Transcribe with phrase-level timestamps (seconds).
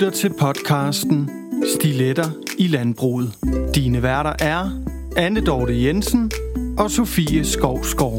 [0.00, 1.30] lytter til podcasten
[1.74, 3.34] Stiletter i Landbruget.
[3.74, 4.70] Dine værter er
[5.16, 6.30] Anne Dorte Jensen
[6.78, 8.14] og Sofie Skovskov.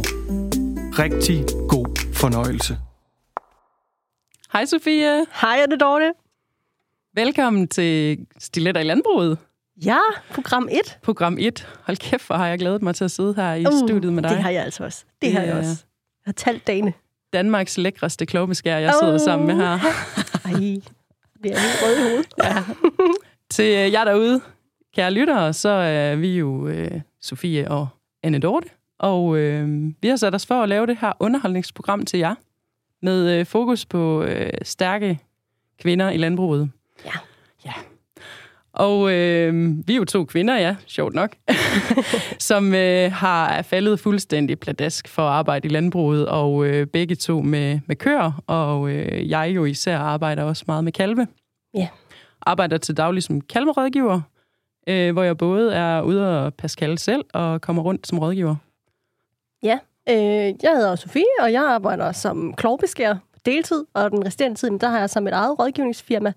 [1.00, 2.78] Rigtig god fornøjelse.
[4.54, 5.26] Hej Sofie.
[5.42, 6.14] Hej Anne Dorte.
[7.16, 9.38] Velkommen til Stiletter i Landbruget.
[9.86, 10.00] Ja,
[10.34, 11.00] program 1.
[11.04, 11.68] Program 1.
[11.84, 14.24] Hold kæft, hvor har jeg glædet mig til at sidde her i uh, studiet med
[14.24, 14.32] dig.
[14.32, 15.06] Det har jeg altså også.
[15.06, 15.86] Det, det har jeg også.
[16.26, 16.94] Jeg har talt dagene.
[17.34, 19.80] Danmarks lækreste klovbeskær, jeg sidder uh, sammen med her.
[20.46, 20.82] Ej,
[21.44, 22.34] det er helt rød i hovedet.
[22.44, 22.64] ja.
[23.52, 24.42] Til øh, jer derude,
[24.96, 27.88] kære lyttere, så er vi jo øh, Sofie og
[28.24, 28.68] Anne Dorte.
[29.00, 32.36] Og øh, vi har sat os for at lave det her underholdningsprogram til jer.
[33.02, 35.20] Med øh, fokus på øh, stærke
[35.80, 36.72] kvinder i landbruget.
[37.06, 37.12] Ja.
[38.74, 41.36] Og øh, vi er jo to kvinder, ja, sjovt nok,
[42.50, 47.42] som øh, har faldet fuldstændig pladask for at arbejde i landbruget, og øh, begge to
[47.42, 51.28] med, med køer, og øh, jeg jo især arbejder også meget med kalve.
[51.74, 51.88] Ja.
[52.42, 54.22] Arbejder til daglig som kalverådgiver,
[54.88, 58.56] øh, hvor jeg både er ude og passe kalve selv, og kommer rundt som rådgiver.
[59.64, 59.80] Ja,
[60.10, 64.90] øh, jeg hedder Sofie, og jeg arbejder som klovbeskærer deltid, og den resterende tid, der
[64.90, 66.34] har jeg som et eget rådgivningsfirma,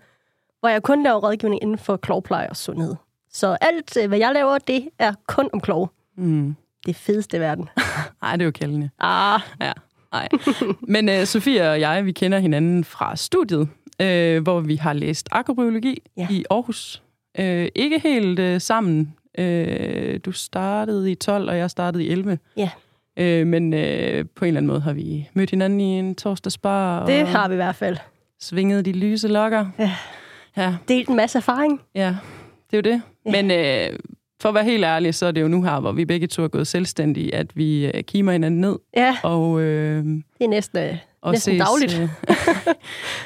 [0.64, 2.94] hvor jeg kun laver rådgivning inden for klovpleje og sundhed.
[3.32, 5.90] Så alt, øh, hvad jeg laver, det er kun om klov.
[6.16, 6.56] Mm.
[6.86, 7.68] Det fedeste i verden.
[8.22, 8.90] Ej, det er jo kældende.
[8.98, 9.40] Ah.
[9.60, 9.72] Ja,
[10.12, 10.28] nej.
[10.80, 15.28] Men uh, Sofie og jeg, vi kender hinanden fra studiet, uh, hvor vi har læst
[15.32, 16.26] akrobiologi Ja.
[16.30, 17.02] i Aarhus.
[17.38, 19.14] Uh, ikke helt uh, sammen.
[19.38, 19.44] Uh,
[20.24, 22.38] du startede i 12, og jeg startede i 11.
[22.56, 22.70] Ja.
[23.20, 27.00] Uh, men uh, på en eller anden måde har vi mødt hinanden i en torsdagsbar
[27.00, 27.96] og Det har vi i hvert fald.
[28.40, 29.66] svinget de lyse lokker.
[29.78, 29.92] Ja.
[30.56, 31.80] Ja, Delt en masse erfaring.
[31.94, 32.16] Ja,
[32.70, 33.02] det er jo det.
[33.26, 33.42] Ja.
[33.42, 33.98] Men øh,
[34.40, 36.42] for at være helt ærlig, så er det jo nu her, hvor vi begge to
[36.44, 38.78] er gået selvstændige, at vi øh, kimer hinanden ned.
[38.96, 42.00] Ja, Og, øh, det er næsten, øh, og næsten dagligt.
[42.00, 42.08] Øh,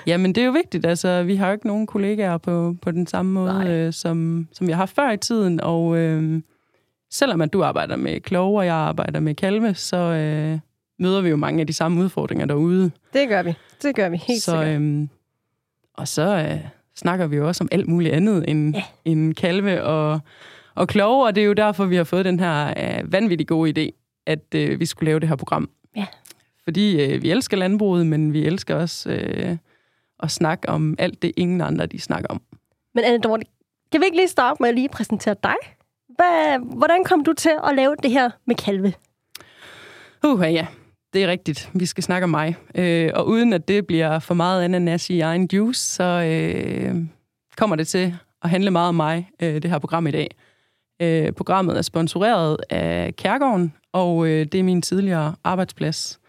[0.06, 0.86] Jamen, det er jo vigtigt.
[0.86, 3.70] Altså, vi har jo ikke nogen kollegaer på, på den samme måde, Nej.
[3.70, 5.60] øh, som, som vi har før i tiden.
[5.60, 6.42] Og øh,
[7.10, 10.58] selvom at du arbejder med kloge, og jeg arbejder med kalve, så øh,
[10.98, 12.90] møder vi jo mange af de samme udfordringer derude.
[13.12, 13.54] det gør vi.
[13.82, 14.68] Det gør vi helt så, sikkert.
[14.68, 15.08] øhm,
[15.94, 16.60] og så øh,
[16.98, 18.82] snakker vi jo også om alt muligt andet end, Ja.
[19.04, 20.20] end kalve og,
[20.74, 23.70] og kloge, og det er jo derfor, vi har fået den her øh, vanvittig gode
[23.78, 23.90] idé,
[24.26, 25.70] at øh, vi skulle lave det her program.
[25.96, 26.06] Ja.
[26.64, 29.56] Fordi øh, vi elsker landbruget, men vi elsker også øh,
[30.22, 32.40] at snakke om alt det, ingen andre de snakker om.
[32.94, 33.44] Men Anne Dorte,
[33.92, 35.54] kan vi ikke lige starte med at lige præsentere dig?
[36.08, 38.92] Hvad, hvordan kom du til at lave det her med kalve?
[40.26, 40.66] Uh, ja,
[41.12, 41.70] det er rigtigt.
[41.74, 42.56] Vi skal snakke om mig.
[42.74, 46.94] Øh, og uden at det bliver for meget ananas i egen juice, så øh,
[47.56, 50.28] kommer det til at handle meget om mig, øh, det her program i dag.
[51.02, 56.20] Øh, programmet er sponsoreret af Kærgården, og øh, det er min tidligere arbejdsplads.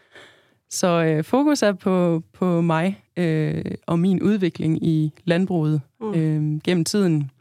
[0.70, 6.14] Så øh, fokus er på, på mig øh, og min udvikling i landbruget Mm.
[6.14, 7.32] øh, gennem tiden.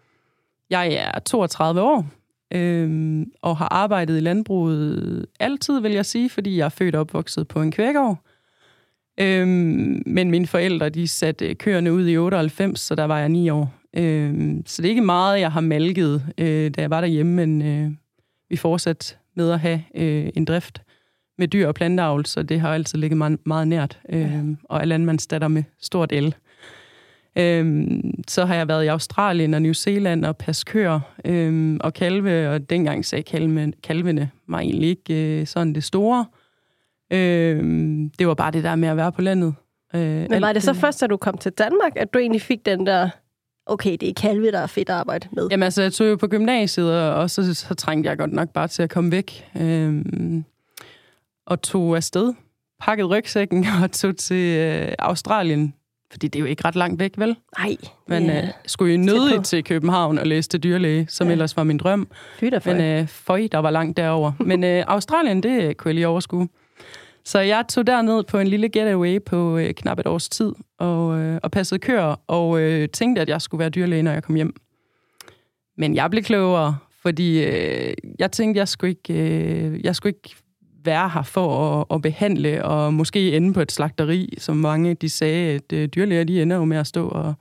[0.70, 2.06] Jeg er 32 år,
[2.54, 7.00] øh, og har arbejdet i landbruget altid, vil jeg sige, fordi jeg er født og
[7.00, 8.18] opvokset på en kvægård.
[9.20, 13.48] Øhm, men mine forældre, de satte køerne ud i 98, så der var jeg 9
[13.48, 13.74] år.
[13.96, 17.62] Øhm, så det er ikke meget, jeg har malket, øh, da jeg var derhjemme, men
[17.62, 17.90] øh,
[18.50, 20.82] vi fortsatte med at have øh, en drift
[21.38, 24.00] med dyr og planteavl, så det har altid ligget meget, meget nært.
[24.08, 26.34] Øhm, og er landmandsdatter med stort el.
[27.38, 31.94] Øhm, så har jeg været i Australien og New Zealand og passe køer øhm, og
[31.94, 36.26] kalve, og dengang sagde kalve, kalvene mig egentlig ikke øh, sådan det store.
[37.12, 39.54] Øhm, det var bare det der med at være på landet.
[39.94, 42.66] Øh, Men var det så først, da du kom til Danmark, at du egentlig fik
[42.66, 43.08] den der,
[43.66, 45.48] okay, det er kalve, der er fedt at arbejde med?
[45.50, 48.48] Jamen altså, jeg tog jo på gymnasiet, og, og så, så trængte jeg godt nok
[48.48, 49.44] bare til at komme væk.
[49.60, 50.44] Øhm,
[51.46, 52.34] og tog afsted,
[52.80, 55.74] pakkede rygsækken og tog til øh, Australien.
[56.10, 57.36] Fordi det er jo ikke ret langt væk, vel?
[57.58, 57.76] Nej,
[58.08, 58.42] Man ja.
[58.42, 61.32] øh, skulle jo nødigt til København og læse til dyrlæge, som Ja.
[61.32, 62.08] ellers var min drøm.
[62.38, 62.72] Fy da for.
[62.72, 64.32] Men øh, føj, der var langt derover.
[64.50, 66.48] Men øh, Australien, det kunne jeg lige overskue.
[67.24, 71.18] Så jeg tog derned på en lille getaway på øh, knap et års tid, og,
[71.18, 74.34] øh, og passede køer, og øh, tænkte, at jeg skulle være dyrlæge, når jeg kom
[74.34, 74.54] hjem.
[75.76, 80.36] Men jeg blev klogere, fordi øh, jeg tænkte, jeg skulle ikke, øh, jeg skulle ikke
[80.88, 81.46] være her for
[81.80, 85.88] at, at behandle, og måske ende på et slagteri, som mange de sagde, at øh,
[85.88, 87.34] dyrlæger de ender jo med at stå og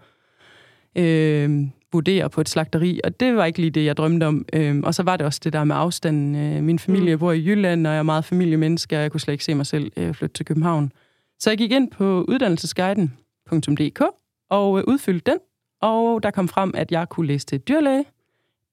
[0.96, 1.50] øh,
[1.94, 4.46] vurdere på et slagteri, og det var ikke lige det, jeg drømte om.
[4.54, 6.36] Øh, og så var det også det der med afstanden.
[6.36, 7.20] Øh, min familie Mm.
[7.20, 9.66] bor i Jylland, og jeg er meget familiemenneske, og jeg kunne slet ikke se mig
[9.66, 10.92] selv øh, flytte til København.
[11.40, 14.02] Så jeg gik ind på uddannelsesguiden.dk
[14.50, 15.40] og øh, udfyldte den,
[15.82, 18.06] og der kom frem, at jeg kunne læse til dyrlæge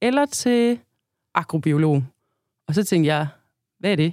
[0.02, 0.78] eller til
[1.34, 2.02] agrobiolog.
[2.68, 3.26] Og så tænkte jeg,
[3.80, 4.12] hvad er det?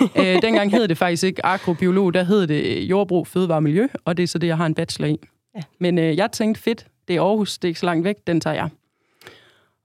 [0.18, 4.16] øh, dengang hed det faktisk ikke agrobiolog, der hed det jordbrug, fødevare og miljø, og
[4.16, 5.18] det er så det, jeg har en bachelor i.
[5.56, 5.60] Ja.
[5.78, 8.40] Men øh, jeg tænkte, fedt, det er Aarhus, det er ikke så langt væk, den
[8.40, 8.68] tager jeg.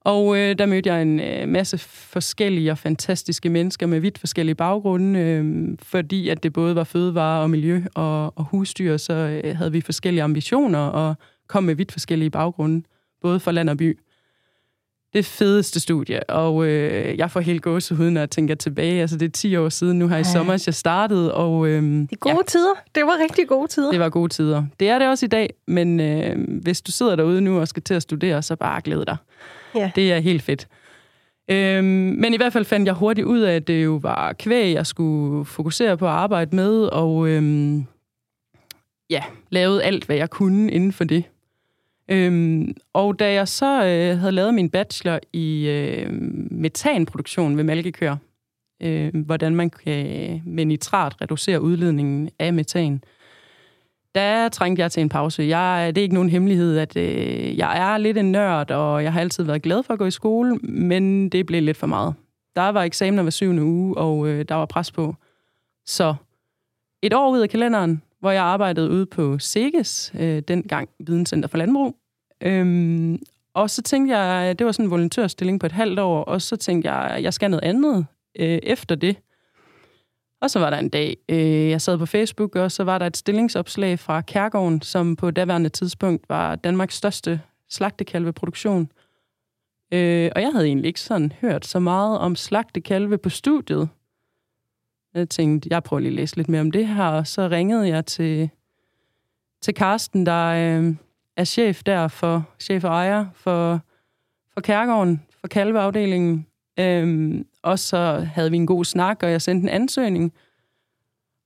[0.00, 4.54] Og øh, der mødte jeg en øh, masse forskellige og fantastiske mennesker med vidt forskellige
[4.54, 9.56] baggrunde, øh, fordi at det både var fødevare og miljø og, og husdyr, så øh,
[9.56, 11.14] havde vi forskellige ambitioner og
[11.48, 12.86] kom med vidt forskellige baggrunde,
[13.22, 13.98] både for land og by
[15.14, 19.00] det fedeste studie, og øh, jeg får helt gåsehud, når jeg tænker tilbage.
[19.00, 21.34] Altså, det er 10 år siden nu her i sommer, jeg startede.
[21.34, 22.74] Og, øh, det er gode ja, tider.
[22.94, 23.90] Det var rigtig gode tider.
[23.90, 24.64] Det var gode tider.
[24.80, 27.82] Det er det også i dag, men øh, hvis du sidder derude nu og skal
[27.82, 29.16] til at studere, så bare glæd dig.
[29.74, 29.90] Ja.
[29.94, 30.68] Det er helt fedt.
[31.50, 31.86] Øhm,
[32.18, 34.86] men i hvert fald fandt jeg hurtigt ud af, at det jo var kvæg, jeg
[34.86, 37.86] skulle fokusere på at arbejde med, og øhm,
[39.10, 41.24] ja, lavede alt, hvad jeg kunne inden for det.
[42.08, 46.12] Øhm, og da jeg så øh, havde lavet min bachelor i øh,
[46.50, 48.16] metanproduktion ved malkekør,
[48.82, 53.02] øh, hvordan man kan med nitrat reducere udledningen af metan,
[54.14, 55.42] der trængte jeg til en pause.
[55.42, 59.12] Jeg, det er ikke nogen hemmelighed, at øh, jeg er lidt en nørd, og jeg
[59.12, 62.14] har altid været glad for at gå i skole, men det blev lidt for meget.
[62.56, 65.14] Der var eksamener hver syvende uge, og øh, der var pres på.
[65.86, 66.14] Så
[67.02, 71.58] et år ud af kalenderen, hvor jeg arbejdede ude på SEGES, øh, dengang Videnscenter for
[71.58, 71.96] Landbrug.
[72.40, 73.22] Øhm,
[73.54, 76.56] og så tænkte jeg, det var sådan en volontørstilling på et halvt år, og så
[76.56, 78.06] tænkte jeg, jeg skal noget andet
[78.38, 79.16] øh, efter det.
[80.40, 83.06] Og så var der en dag, øh, jeg sad på Facebook, og så var der
[83.06, 87.40] et stillingsopslag fra Kærgården, som på daværende tidspunkt var Danmarks største
[87.70, 88.90] slagtekalveproduktion.
[89.92, 93.88] Øh, og jeg havde egentlig ikke sådan hørt så meget om slagtekalve på studiet.
[95.14, 97.88] Jeg tænkte, jeg prøver lige at læse lidt mere om det her, og så ringede
[97.88, 98.50] jeg til,
[99.60, 100.94] til Karsten, der øh,
[101.36, 103.80] er chef der for, chef og ejer for,
[104.52, 106.46] for Kærgården, for kalveafdelingen.
[106.78, 110.32] Øhm, og så havde vi en god snak, og jeg sendte en ansøgning.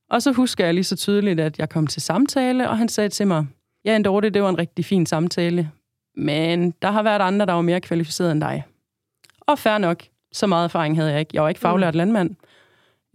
[0.09, 3.09] Og så husker jeg lige så tydeligt, at jeg kom til samtale, og han sagde
[3.09, 3.47] til mig,
[3.85, 5.71] ja, dårlig, det var en rigtig fin samtale,
[6.15, 8.63] men der har været andre, der var mere kvalificeret end dig.
[9.41, 11.31] Og fair nok, så meget erfaring havde jeg ikke.
[11.33, 12.35] Jeg var ikke faglært mm.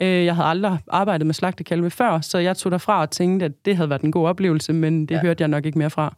[0.00, 3.64] Øh, jeg havde aldrig arbejdet med slagtekalve før, så jeg tog derfra og tænkte, at
[3.64, 5.20] det havde været en god oplevelse, men det ja.
[5.20, 6.16] hørte jeg nok ikke mere fra.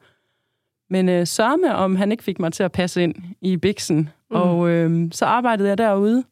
[0.90, 3.98] Men øh, sørme, om han ikke fik mig til at passe ind i Bixen.
[4.30, 4.36] Mm.
[4.36, 6.24] Og øh, så arbejdede jeg derude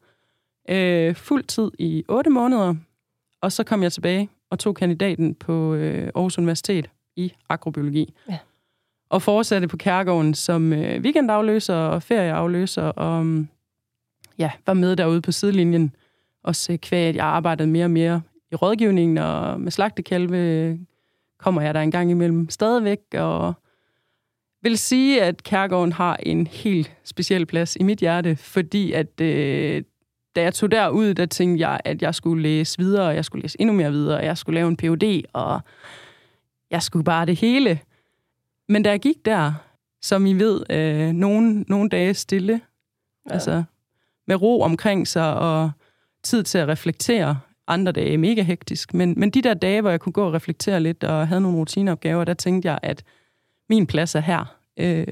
[0.69, 2.75] øh, fuld tid i otte måneder,
[3.41, 8.13] og så kom jeg tilbage og tog kandidaten på øh, Aarhus Universitet i agrobiologi.
[8.29, 8.37] Ja.
[9.09, 13.45] Og fortsatte på Kærgården som øh, weekendafløser og ferieafløser, og
[14.37, 15.95] ja, var med derude på sidelinjen.
[16.45, 18.21] Også kvæg, at jeg arbejdede mere og mere
[18.51, 20.79] i rådgivningen, og med slagtekalve
[21.37, 23.53] kommer jeg der en gang imellem stadigvæk, og
[24.61, 29.83] vil sige, at Kærgården har en helt speciel plads i mit hjerte, fordi at øh,
[30.35, 33.41] da jeg tog derud, der tænkte jeg, at jeg skulle læse videre, og jeg skulle
[33.41, 35.61] læse endnu mere videre, og jeg skulle lave en Ph.D., og
[36.71, 37.79] jeg skulle bare det hele.
[38.69, 39.53] Men da jeg gik der,
[40.01, 42.61] som I ved, øh, nogle, nogle dage stille,
[43.29, 43.33] ja.
[43.33, 43.63] altså
[44.27, 45.71] med ro omkring sig, og
[46.25, 49.99] tid til at reflektere, andre dage mega hektisk, men, men de der dage, hvor jeg
[49.99, 53.03] kunne gå og reflektere lidt, og havde nogle rutineopgaver, der tænkte jeg, at
[53.69, 55.07] min plads er her øh,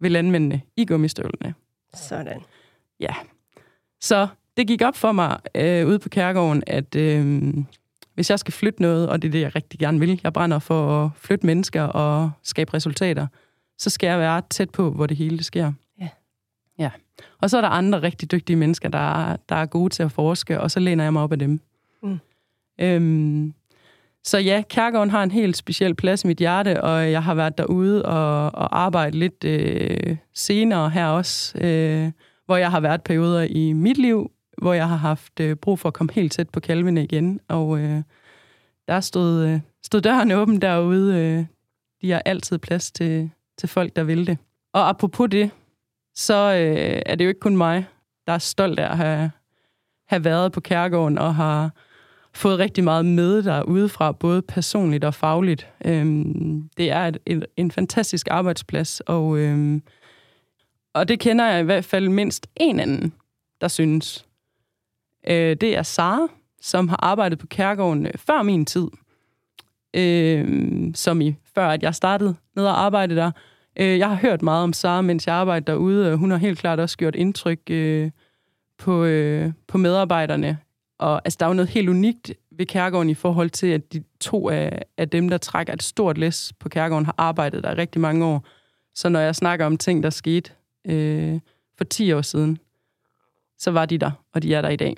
[0.00, 1.54] ved landmændene i gummistøvlene.
[1.94, 2.40] Sådan.
[3.00, 3.14] Ja.
[4.00, 7.54] Så det gik op for mig øh, ude på Kærgården, at øh,
[8.14, 10.58] hvis jeg skal flytte noget, og det er det, jeg rigtig gerne vil, jeg brænder
[10.58, 13.26] for at flytte mennesker og skabe resultater,
[13.78, 15.72] så skal jeg være tæt på, hvor det hele sker.
[16.78, 16.90] Ja.
[17.38, 20.60] Og så er der andre rigtig dygtige mennesker, der, der er gode til at forske,
[20.60, 21.60] og så læner jeg mig op af dem.
[22.02, 22.18] Mm.
[22.80, 23.54] Øhm,
[24.24, 27.58] så ja, Kærgården har en helt speciel plads i mit hjerte, og jeg har været
[27.58, 32.10] derude og, og arbejdet lidt øh, senere her også, øh,
[32.46, 35.88] hvor jeg har været perioder i mit liv, hvor jeg har haft øh, brug for
[35.88, 38.02] at komme helt tæt på kalvene igen, og øh,
[38.88, 41.16] der stod, øh, stod døren åben derude.
[41.16, 41.44] Øh,
[42.02, 44.38] de har altid plads til, til folk, der vil det.
[44.72, 45.50] Og apropos det,
[46.16, 47.86] så øh, er det jo ikke kun mig,
[48.26, 49.30] der er stolt af at have,
[50.08, 51.70] have været på Kærgården og har
[52.34, 55.68] fået rigtig meget med der udefra, både personligt og fagligt.
[55.84, 59.82] Øhm, det er et, et, en fantastisk arbejdsplads, og, øhm,
[60.94, 63.12] og det kender jeg i hvert fald mindst en anden,
[63.60, 64.26] der synes.
[65.28, 66.28] Øh, det er Sara,
[66.60, 68.86] som har arbejdet på Kærgården øh, før min tid.
[69.94, 73.30] Øh, som i før, at jeg startede ned og arbejde der.
[73.80, 76.80] Øh, jeg har hørt meget om Sara, mens jeg arbejder derude, hun har helt klart
[76.80, 78.10] også gjort indtryk øh,
[78.78, 80.58] på, øh, på medarbejderne
[80.98, 84.04] og altså, der er jo noget helt unikt ved Kærgården i forhold til, at de
[84.20, 88.00] to af, af dem, der trækker et stort læs på Kærgården, har arbejdet der rigtig
[88.00, 88.46] mange år.
[88.94, 90.50] Så når jeg snakker om ting, der skete
[90.86, 91.40] øh,
[91.76, 92.58] for 10 år siden,
[93.58, 94.96] så var de der, og de er der i dag.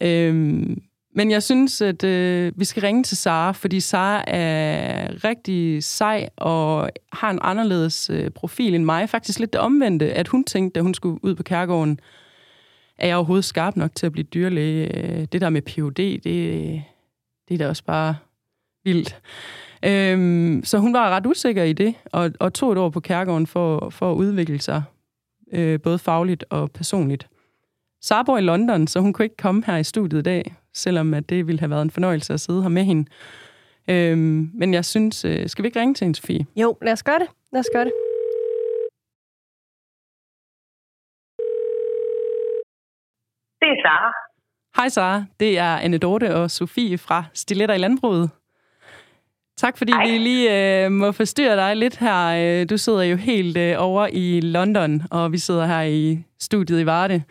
[0.00, 0.76] Øh,
[1.14, 6.28] men jeg synes, at øh, vi skal ringe til Sara, fordi Sara er rigtig sej
[6.36, 9.08] og har en anderledes øh, profil end mig.
[9.08, 12.00] Faktisk lidt det omvendte, at hun tænkte, da hun skulle ud på kærgården,
[12.98, 14.96] er jeg overhovedet skarp nok til at blive dyrlæge?
[14.96, 16.82] Øh, det der med PhD, det,
[17.48, 18.16] det er da også bare
[18.84, 19.16] vildt.
[19.84, 23.46] Øhm, så hun var ret usikker i det, og, og tog et år på kærgården
[23.46, 24.82] for, for at udvikle sig,
[25.52, 27.28] øh, både fagligt og personligt.
[28.02, 31.14] Sara bor i London, så hun kunne ikke komme her i studiet i dag, selvom
[31.14, 33.10] at det ville have været en fornøjelse at sidde her med hende.
[33.88, 36.46] Øhm, men jeg synes, øh, skal vi ikke ringe til hende, Sofie?
[36.56, 37.28] Jo, lad os gøre det.
[37.52, 37.92] Lad os gøre det.
[43.60, 44.12] Det er Sara.
[44.76, 48.30] Hej Sara, det er Anne Dorte og Sofie fra Stiletter i Landbruget.
[49.56, 50.06] Tak fordi Hej.
[50.06, 52.26] vi lige øh, må forstyrre dig lidt her.
[52.26, 56.80] Øh, du sidder jo helt øh, over i London, og vi sidder her i studiet
[56.80, 57.22] i Varde.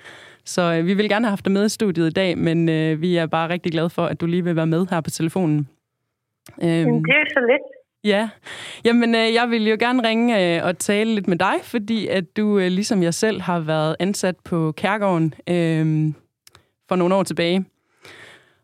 [0.49, 3.01] Så øh, vi vil gerne have haft dig med i studiet i dag, men øh,
[3.01, 5.67] vi er bare rigtig glade for, at du lige vil være med her på telefonen.
[6.63, 7.61] Øhm, det er så lidt.
[8.03, 8.29] Ja,
[8.85, 12.37] jamen øh, jeg vil jo gerne ringe øh, og tale lidt med dig, fordi at
[12.37, 16.13] du, øh, ligesom jeg selv, har været ansat på Kærgården øh,
[16.87, 17.65] for nogle år tilbage.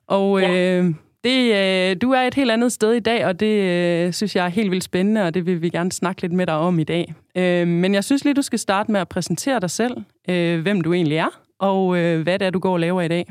[0.08, 0.80] Og ja.
[0.80, 0.86] øh,
[1.24, 4.46] det, øh, du er et helt andet sted i dag, og det øh, synes jeg
[4.46, 6.84] er helt vildt spændende, og det vil vi gerne snakke lidt med dig om i
[6.84, 7.14] dag.
[7.36, 9.98] Øh, men jeg synes lige, du skal starte med at præsentere dig selv,
[10.30, 13.14] øh, hvem du egentlig er, og øh, hvad det er, du går og laver i
[13.16, 13.26] dag.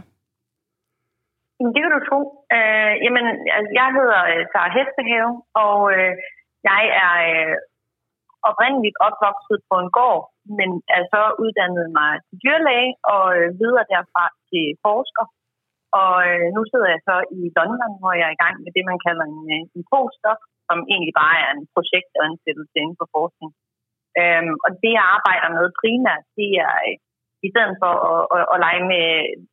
[1.74, 2.20] Det kan du tro.
[2.56, 3.26] Øh, jamen,
[3.56, 5.32] altså, jeg hedder øh, Sara Hestehave,
[5.64, 6.12] og øh,
[6.70, 7.54] jeg er øh,
[8.50, 10.22] oprindeligt opvokset på en gård,
[10.58, 15.26] men er så uddannet mig til dyrlæge og øh, videre derfra til forsker.
[16.02, 18.84] Og øh, nu sidder jeg så i London, hvor jeg er i gang med det,
[18.90, 23.52] man kalder en, øh, en postdoc, som egentlig bare er en projektansættelse inden for forskning.
[24.20, 26.96] Øhm, og det, jeg arbejder med primært, det er øh,
[27.46, 29.06] i stedet for at, at, at lege, med,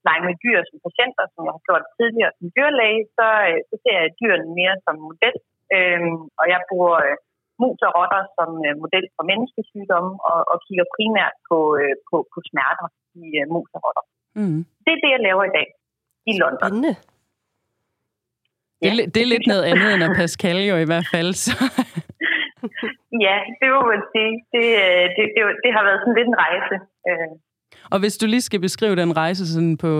[0.08, 3.76] lege med dyr som patienter, som jeg har gjort tidligere som dyrlæge, så, øh, så
[3.84, 5.36] ser jeg dyrene mere som model.
[5.76, 7.16] Øhm, og jeg bruger øh,
[7.62, 12.16] mus og rotter som øh, model for menneskesygdomme, og, og kigger primært på, øh, på,
[12.32, 12.88] på smerter
[13.24, 14.04] i øh, mus og rotter.
[14.40, 14.62] Mm.
[14.84, 15.68] Det er det, jeg laver i dag
[16.32, 16.70] i London.
[16.70, 16.94] Spændende.
[18.84, 21.32] Ja, det, er, det er lidt noget andet end at passe kalve i hvert fald.
[21.46, 21.54] Så.
[23.26, 24.34] ja, det må man sige.
[24.54, 24.66] Det,
[25.16, 26.76] det, det, det har været sådan lidt en rejse.
[27.94, 29.94] Og hvis du lige skal beskrive den rejse sådan på,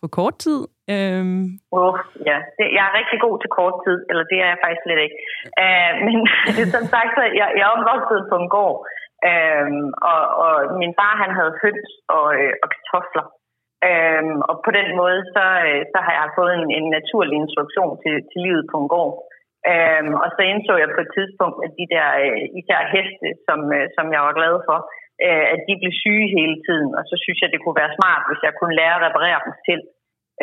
[0.00, 0.60] på kort tid?
[0.94, 1.44] Øhm...
[1.78, 1.94] Oh,
[2.28, 5.00] ja, det, jeg er rigtig god til kort tid, eller det er jeg faktisk slet
[5.06, 5.18] ikke.
[5.62, 6.16] Uh, men
[6.74, 8.78] som sagt, så jeg, jeg er opvokset på en gård,
[9.28, 9.68] uh,
[10.12, 13.26] og, og min far han havde høns og, øh, og kartofler.
[13.88, 17.92] Øhm, og på den måde, så, øh, så har jeg fået en, en naturlig instruktion
[18.02, 19.14] til, til livet på en gård.
[19.72, 23.58] Øhm, og så indså jeg på et tidspunkt, at de der øh, især heste, som,
[23.76, 24.78] øh, som jeg var glad for,
[25.26, 26.90] øh, at de blev syge hele tiden.
[26.98, 29.54] Og så synes jeg, det kunne være smart, hvis jeg kunne lære at reparere dem
[29.68, 29.80] til.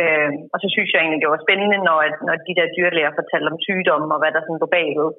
[0.01, 1.97] Øhm, og så synes jeg egentlig, det var spændende, når,
[2.27, 5.09] når de der dyrlæger fortalte om sygdomme og hvad der sådan lå bagved.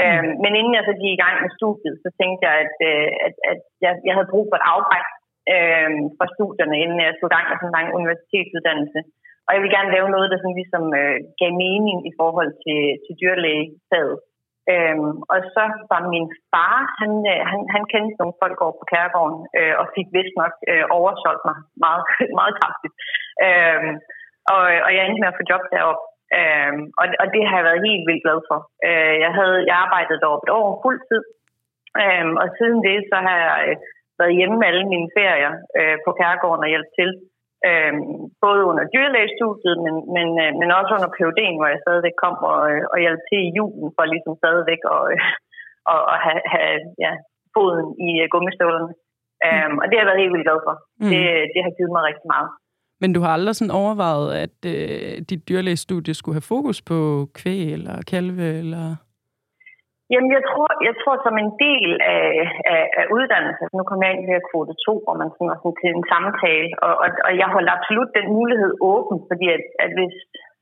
[0.00, 0.34] Øhm, mm.
[0.42, 3.34] Men inden jeg så gik i gang med studiet, så tænkte jeg, at, øh, at,
[3.50, 5.06] at jeg, jeg havde brug for et afbræk
[5.54, 9.00] øh, fra studierne, inden jeg tog gang med sådan en lang universitetsuddannelse.
[9.46, 12.80] Og jeg vil gerne lave noget, der sådan ligesom øh, gav mening i forhold til,
[13.04, 14.16] til dyrlægefaget.
[14.72, 18.84] Øhm, og så var min far, han, øh, han, han kendte nogle folk over på
[18.92, 22.04] Kærgården, øh, og fik vist nok øh, oversolgt mig meget,
[22.40, 22.94] meget kraftigt.
[23.46, 23.92] Øhm,
[24.52, 26.04] og, og jeg endte med at få job deroppe.
[26.38, 28.58] Øhm, og, og det har jeg været helt vildt glad for.
[28.88, 31.22] Øh, jeg havde jeg arbejdede deroppe et år fuld tid,
[32.02, 33.76] øhm, og siden det, så har jeg øh,
[34.20, 37.10] været hjemme alle mine ferier øh, på Kærgården og hjælp til.
[37.68, 37.94] Øh,
[38.44, 42.60] både under dyrlægestudiet, men, men, øh, men også under PUD'en, hvor jeg stadigvæk kom og,
[42.72, 45.20] øh, og hjalp til i julen, for ligesom stadigvæk at øh,
[45.92, 47.12] og, og have, have ja,
[47.54, 48.92] foden i øh, gummistøvlerne.
[48.92, 49.46] Mm.
[49.46, 50.74] Øh, og det har jeg været helt vildt glad for.
[51.02, 51.10] Mm.
[51.12, 51.22] Det,
[51.54, 52.50] det har givet mig rigtig meget.
[53.02, 56.98] Men du har aldrig sådan overvejet, at øh, dit dyrlægestudie skulle have fokus på
[57.38, 58.46] kvæg eller kalve?
[58.62, 58.86] Eller?
[60.14, 62.28] Jamen, jeg tror, jeg tror som en del af,
[62.74, 65.78] af, af uddannelsen, altså nu kommer jeg ind ved kvote 2, hvor man sådan, sådan
[65.80, 69.90] til en samtale, og, og, og jeg holder absolut den mulighed åben, fordi at, at
[69.96, 70.14] hvis,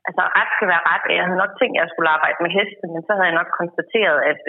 [0.09, 1.05] altså ret skal være ret.
[1.19, 3.51] Jeg havde nok tænkt, at jeg skulle arbejde med heste, men så havde jeg nok
[3.61, 4.41] konstateret, at,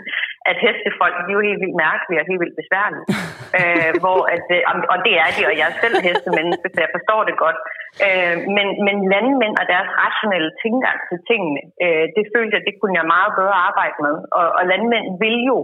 [0.50, 3.06] at hestefolk de er jo helt vildt mærkelige og helt vildt besværlige.
[3.58, 6.94] øh, hvor at, øh, og det er de, og jeg er selv hestemenneske, så jeg
[6.96, 7.58] forstår det godt.
[8.06, 12.74] Øh, men, men landmænd og deres rationelle tilgang til tingene, øh, det følte jeg, det
[12.76, 14.16] kunne jeg meget bedre arbejde med.
[14.38, 15.58] Og, og landmænd vil jo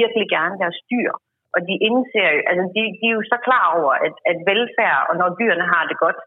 [0.00, 1.10] virkelig gerne være styr.
[1.54, 5.00] Og de indser jo, altså de, de er jo så klar over, at, at velfærd,
[5.08, 6.18] og når dyrene har det godt,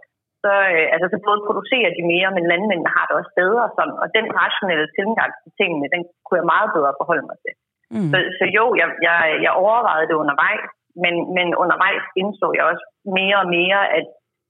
[0.43, 3.65] så, øh, altså, så både producerer de mere, men landmændene har det også bedre.
[3.77, 3.97] Sådan.
[4.03, 7.53] Og den rationelle tilgang til tingene, den kunne jeg meget bedre forholde mig til.
[7.93, 8.09] Mm.
[8.11, 10.69] Så, så jo, jeg, jeg, jeg overvejede det undervejs,
[11.03, 12.85] men, men undervejs indså jeg også
[13.19, 14.05] mere og mere, at,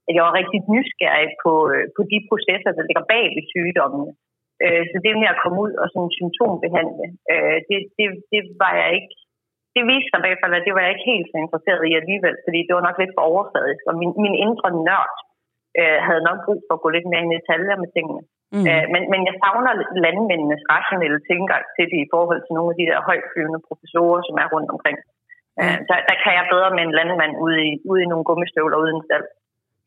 [0.08, 4.10] at jeg var rigtig nysgerrig på, øh, på de processer, der ligger bag ved sygdommene.
[4.64, 8.72] Øh, så det med at komme ud og sådan symptombehandle, øh, det, det, det var
[8.82, 9.14] jeg ikke
[9.76, 12.60] det viste sig bagefter, at det var jeg ikke helt så interesseret i alligevel, fordi
[12.66, 15.14] det var nok lidt for overfladisk, og min, min indre nørd
[15.80, 18.22] øh, havde nok brug for at gå lidt mere i detaljer med tingene.
[18.54, 18.64] Mm.
[18.70, 19.72] Øh, men, men jeg savner
[20.04, 24.36] landmændenes rationelle tilgang til det i forhold til nogle af de der højtflyvende professorer, som
[24.42, 24.98] er rundt omkring.
[25.04, 25.60] Mm.
[25.60, 28.78] Øh, der, der kan jeg bedre med en landmand ude i, ude i nogle gummistøvler
[28.84, 29.26] uden stald.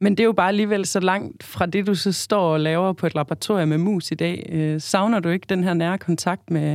[0.04, 2.90] Men det er jo bare alligevel så langt fra det, du så står og laver
[3.00, 4.36] på et laboratorium med mus i dag.
[4.56, 6.70] Øh, savner du ikke den her nære kontakt med,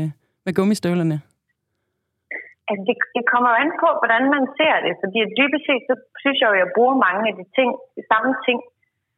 [0.45, 1.17] med gummistøvlerne?
[2.69, 4.93] Altså, det, det kommer an på, hvordan man ser det.
[5.03, 8.03] Fordi dybest set, så synes jeg jo, at jeg bruger mange af de ting, de
[8.13, 8.59] samme ting.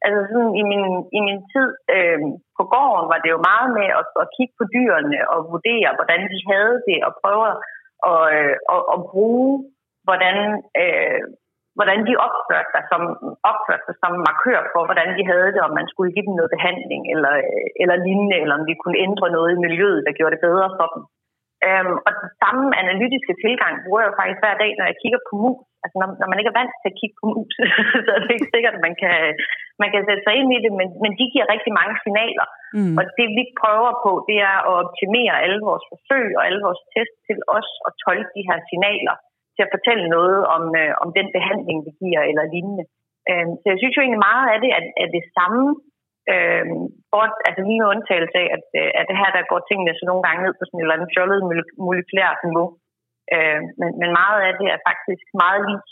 [0.04, 0.84] Altså sådan i min,
[1.18, 2.20] i min tid øh,
[2.58, 6.20] på gården var det jo meget med at, at kigge på dyrene og vurdere, hvordan
[6.32, 7.56] de havde det, og prøve at,
[8.10, 9.50] og, øh, og, og bruge,
[10.06, 10.36] hvordan,
[10.82, 11.20] øh,
[11.78, 13.02] hvordan de opførte sig, som,
[13.50, 16.54] opførte sig som markør for, hvordan de havde det, om man skulle give dem noget
[16.56, 17.34] behandling eller,
[17.82, 20.88] eller lignende, eller om vi kunne ændre noget i miljøet, der gjorde det bedre for
[20.94, 21.02] dem.
[21.66, 25.20] Øhm, og den samme analytiske tilgang bruger jeg jo faktisk hver dag, når jeg kigger
[25.28, 25.67] på mus.
[25.84, 27.54] Altså når, når man ikke er vant til at kigge på mus,
[28.04, 29.16] så er det ikke sikkert, at man kan,
[29.82, 32.46] man kan sætte sig ind i det, men, men de giver rigtig mange signaler.
[32.76, 32.94] Mm.
[32.98, 36.82] Og det vi prøver på, det er at optimere alle vores forsøg og alle vores
[36.92, 39.16] test til os at tolke de her signaler
[39.54, 42.84] til at fortælle noget om, øh, om den behandling, vi giver eller lignende.
[43.30, 45.64] Øhm, så jeg synes jo egentlig meget af det er, er det samme,
[46.34, 46.66] Øh,
[47.12, 50.04] bort, altså lige med undtagelse af, at, øh, at det her, der går tingene så
[50.06, 51.40] nogle gange ned på sådan et eller andet fjollet
[51.84, 52.68] molekylært niveau.
[53.34, 55.82] Øh, men, men meget af det er faktisk meget lige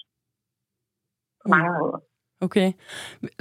[1.42, 1.76] på mange mm.
[1.78, 1.98] måder.
[2.40, 2.68] Okay.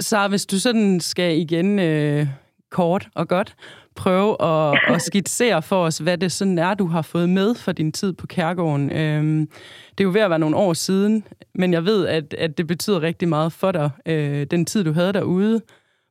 [0.00, 2.26] Så hvis du sådan skal igen øh,
[2.70, 3.56] kort og godt
[3.96, 7.72] prøve at, at skitsere for os, hvad det sådan er, du har fået med for
[7.72, 8.92] din tid på Kærgården.
[8.92, 9.46] Øhm,
[9.90, 11.24] det er jo ved at være nogle år siden,
[11.54, 14.92] men jeg ved, at, at det betyder rigtig meget for dig, øh, den tid, du
[14.92, 15.60] havde derude.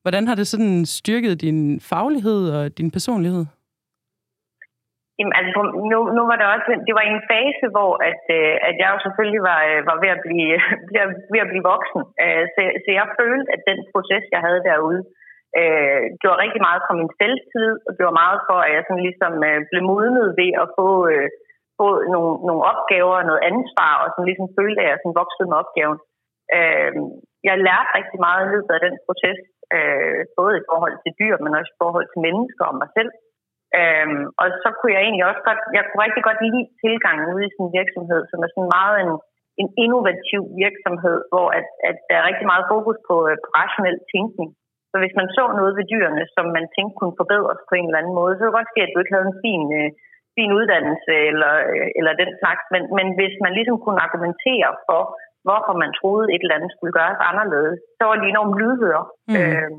[0.02, 3.46] Hvordan har det sådan styrket din faglighed og din personlighed?
[5.18, 5.60] Jamen, altså,
[5.92, 9.00] nu, nu var det også, det var en fase, hvor at, øh, at jeg jo
[9.06, 10.54] selvfølgelig var, øh, var ved, at blive,
[11.34, 12.02] ved at blive voksen.
[12.24, 15.02] Øh, så, så jeg følte, at den proces, jeg havde derude,
[15.60, 19.34] øh, gjorde rigtig meget for min selvtid, og gjorde meget for, at jeg sådan ligesom
[19.50, 21.28] øh, blev modnet ved at få, øh,
[21.80, 25.50] få nogle, nogle opgaver og noget ansvar, og sådan ligesom følte, at jeg sådan voksede
[25.50, 25.98] med opgaven.
[26.58, 26.94] Øh,
[27.48, 29.40] jeg lærte rigtig meget i løbet af den proces,
[29.76, 33.12] øh, både i forhold til dyr, men også i forhold til mennesker og mig selv.
[33.80, 37.46] Øhm, og så kunne jeg egentlig også godt, jeg kunne rigtig godt lide tilgangen ude
[37.46, 39.12] i sådan en virksomhed, som er sådan meget en,
[39.62, 43.98] en innovativ virksomhed, hvor at, at der er rigtig meget fokus på, øh, på rationel
[44.14, 44.50] tænkning.
[44.92, 48.02] Så hvis man så noget ved dyrene, som man tænkte kunne forbedres på en eller
[48.02, 49.90] anden måde, så kunne det godt ske, at du ikke havde en fin, øh,
[50.38, 52.64] fin uddannelse eller, øh, eller den slags.
[52.74, 55.02] Men, men hvis man ligesom kunne argumentere for,
[55.46, 59.36] hvorfor man troede, et eller andet skulle gøres anderledes, så var de enormt lydhøre mm.
[59.40, 59.72] øh,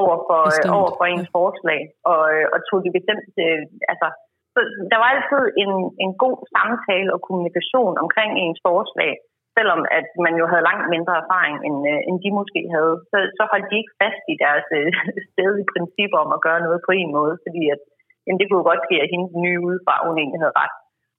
[0.00, 1.80] over, for, øh, over for ens forslag,
[2.12, 3.26] og, øh, og tog de bestemt...
[3.46, 4.08] Øh, altså,
[4.54, 4.60] så
[4.92, 5.72] der var altid en,
[6.04, 9.12] en god samtale og kommunikation omkring ens forslag,
[9.56, 12.94] selvom at man jo havde langt mindre erfaring, end, øh, end de måske havde.
[13.10, 14.90] Så, så holdt de ikke fast i deres øh,
[15.32, 17.80] stedige principper om at gøre noget på en måde, fordi at,
[18.24, 20.74] jamen, det kunne godt ske, at hende nye udefra, hun egentlig havde ret.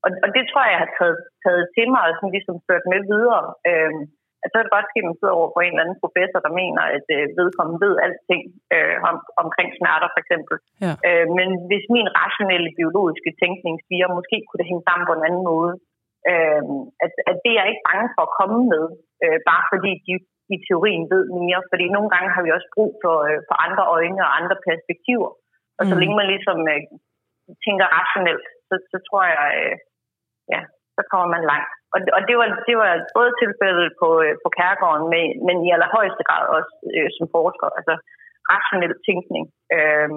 [0.06, 2.86] Og, og det tror jeg, jeg har taget, taget til mig og sådan ligesom ført
[2.94, 3.44] med videre.
[3.70, 4.02] Øhm,
[4.46, 6.40] at så er det godt ske, at man sidder over for en eller anden professor,
[6.46, 8.44] der mener, at øh, vedkommende ved alting
[8.76, 10.56] øh, om, omkring smerter for eksempel.
[10.86, 10.94] Ja.
[11.08, 15.28] Øh, men hvis min rationelle biologiske tænkning siger, måske kunne det hænge sammen på en
[15.28, 15.74] anden måde,
[16.32, 16.64] øh,
[17.06, 18.86] at, at det er jeg ikke bange for at komme med,
[19.24, 20.14] øh, bare fordi de
[20.54, 21.62] i teorien ved mere.
[21.72, 25.30] Fordi nogle gange har vi også brug for, øh, for andre øjne og andre perspektiver.
[25.80, 26.00] Og så mm.
[26.02, 26.82] længe man ligesom øh,
[27.66, 29.76] tænker rationelt, så, så tror jeg, øh,
[30.54, 30.62] ja,
[30.96, 31.72] så kommer man langt.
[31.96, 35.70] Og, og det, var, det var både tilfældet på, øh, på Kærgården, men, men i
[35.76, 37.68] allerhøjeste grad også øh, som forsker.
[37.80, 37.94] Altså
[38.54, 40.10] rationel tænkning øh,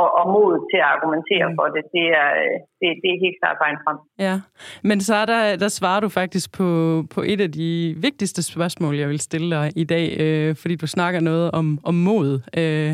[0.00, 1.56] og, og mod til at argumentere mm.
[1.58, 3.98] for det, det er, øh, det, det er helt klart vejen frem.
[4.26, 4.34] Ja,
[4.88, 6.68] men så er der, der svarer du faktisk på,
[7.14, 10.86] på et af de vigtigste spørgsmål, jeg vil stille dig i dag, øh, fordi du
[10.86, 12.28] snakker noget om, om mod.
[12.60, 12.92] Øh,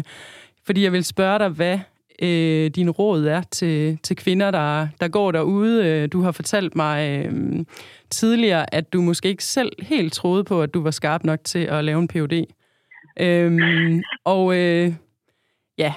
[0.66, 1.78] fordi jeg vil spørge dig, hvad
[2.22, 5.86] øh, din råd er til, til kvinder, der, der går derude.
[5.86, 7.64] Øh, du har fortalt mig øh,
[8.10, 11.58] tidligere, at du måske ikke selv helt troede på, at du var skarp nok til
[11.58, 12.44] at lave en PhD.
[13.20, 13.58] Øh,
[14.24, 14.92] og øh,
[15.78, 15.94] ja,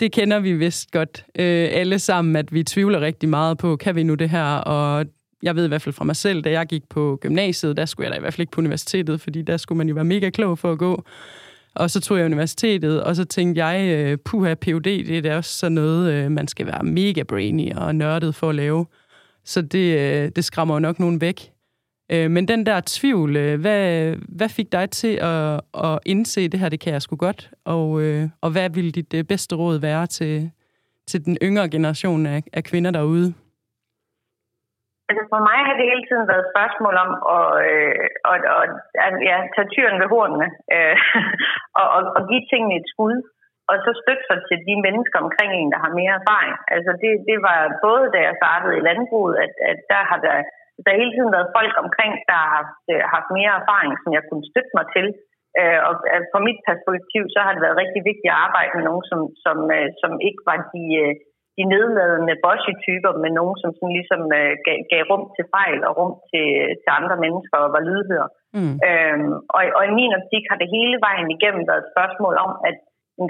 [0.00, 3.94] det kender vi vist godt øh, alle sammen, at vi tvivler rigtig meget på, kan
[3.94, 4.54] vi nu det her?
[4.54, 5.06] Og
[5.42, 8.04] jeg ved i hvert fald fra mig selv, da jeg gik på gymnasiet, der skulle
[8.04, 10.30] jeg da i hvert fald ikke på universitetet, fordi der skulle man jo være mega
[10.30, 11.04] klog for at gå.
[11.74, 15.36] Og så tog jeg universitetet, og så tænkte jeg, øh, puha, PUD, det er da
[15.36, 18.86] også sådan noget, øh, man skal være mega brainy og nørdet for at lave.
[19.44, 21.48] Så det, øh, det skræmmer jo nok nogen væk.
[22.10, 26.80] Men den der tvivl, hvad, hvad fik dig til at, at indse, det her, det
[26.80, 27.50] kan jeg sgu godt?
[27.64, 27.90] Og,
[28.40, 30.50] og hvad ville dit bedste råd være til,
[31.06, 33.34] til den yngre generation af, af kvinder derude?
[35.08, 37.94] Altså for mig har det hele tiden været et spørgsmål om at, øh,
[38.32, 38.70] at, at,
[39.06, 40.96] at ja, tage tyren ved hornene øh,
[41.80, 43.16] og, og, og give tingene et skud
[43.70, 46.54] og så støtte sig til de mennesker omkring en, der har mere erfaring.
[46.74, 50.36] Altså det, det var både da jeg startede i landbruget, at, at der har der,
[50.86, 54.24] der hele tiden været folk omkring, der har haft, øh, haft mere erfaring, som jeg
[54.28, 55.06] kunne støtte mig til.
[55.60, 58.84] Øh, og øh, fra mit perspektiv, så har det været rigtig vigtigt at arbejde med
[58.88, 61.12] nogen, som, som, øh, som ikke var de, øh,
[61.58, 64.20] de nedladende bossy-typer, men nogen, som sådan ligesom
[64.66, 66.48] gav, gav rum til fejl og rum til,
[66.82, 68.26] til andre mennesker og var lydhør.
[68.56, 68.74] Mm.
[68.88, 72.52] Øhm, og, og i min optik har det hele vejen igennem været et spørgsmål om,
[72.68, 72.76] at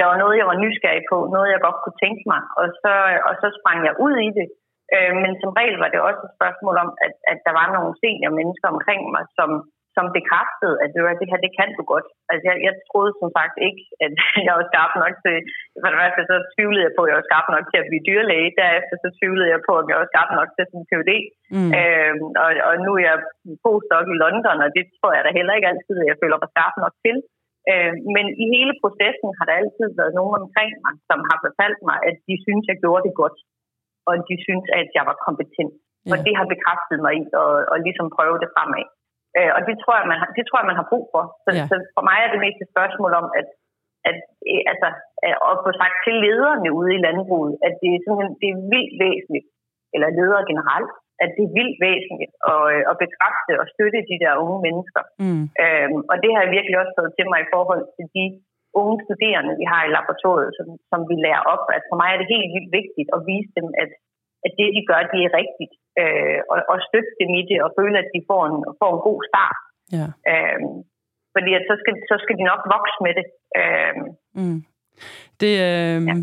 [0.00, 2.92] der var noget, jeg var nysgerrig på, noget, jeg godt kunne tænke mig, og så,
[3.28, 4.46] og så sprang jeg ud i det.
[4.94, 7.92] Øh, men som regel var det også et spørgsmål om, at, at der var nogle
[8.02, 9.50] senior mennesker omkring mig, som,
[9.96, 12.06] som bekræftede, at det, var, det her, det kan du godt.
[12.30, 14.12] Altså, jeg, jeg troede som sagt ikke, at
[14.46, 15.36] jeg var skarp nok til,
[15.82, 18.06] for det første så tvivlede jeg på, at jeg var skarp nok til at blive
[18.08, 18.56] dyrlæge.
[18.60, 21.12] Derefter så tvivlede jeg på, at jeg var skarp nok til sådan en PhD.
[21.56, 21.70] Mm.
[21.78, 23.16] Øhm, og, og nu er jeg
[23.64, 26.50] postdoc i London, og det tror jeg da heller ikke altid, at jeg føler mig
[26.54, 27.16] skarp nok til.
[27.70, 31.80] Øh, men i hele processen har der altid været nogen omkring mig, som har fortalt
[31.88, 33.38] mig, at de synes, jeg gjorde det godt,
[34.08, 35.74] og de synes, at jeg var kompetent.
[36.06, 36.10] Ja.
[36.12, 38.86] Og det har bekræftet mig i at, at ligesom prøve det fremad.
[39.38, 41.24] Øh, og det tror, jeg, man har, det tror jeg, man har brug for.
[41.44, 41.64] Så, ja.
[41.70, 43.48] så for mig er det mest et spørgsmål om, at,
[44.08, 44.16] at,
[44.72, 44.88] altså,
[45.52, 48.94] at få sagt til lederne ude i landbruget, at det er, sådan, det er vildt
[49.04, 49.46] væsentligt,
[49.94, 50.92] eller ledere generelt,
[51.24, 55.02] at det er vildt væsentligt at, øh, at bekræfte og støtte de der unge mennesker.
[55.22, 55.44] Mm.
[55.62, 58.24] Øhm, og det har jeg virkelig også taget til mig i forhold til de
[58.80, 61.64] unge studerende, vi har i laboratoriet, som, som vi lærer op.
[61.76, 63.90] At for mig er det helt vildt vigtigt at vise dem, at,
[64.44, 65.72] at det, de gør, det er rigtigt.
[66.00, 69.02] Øh, og, og støtte dem i det, og føle, at de får en, får en
[69.08, 69.58] god start.
[69.98, 70.06] Ja.
[70.32, 70.74] Øhm,
[71.34, 73.26] fordi at så, skal, så skal de nok vokse med det.
[73.60, 74.04] Øhm,
[74.38, 74.58] mm.
[75.40, 76.14] Det, øh, ja.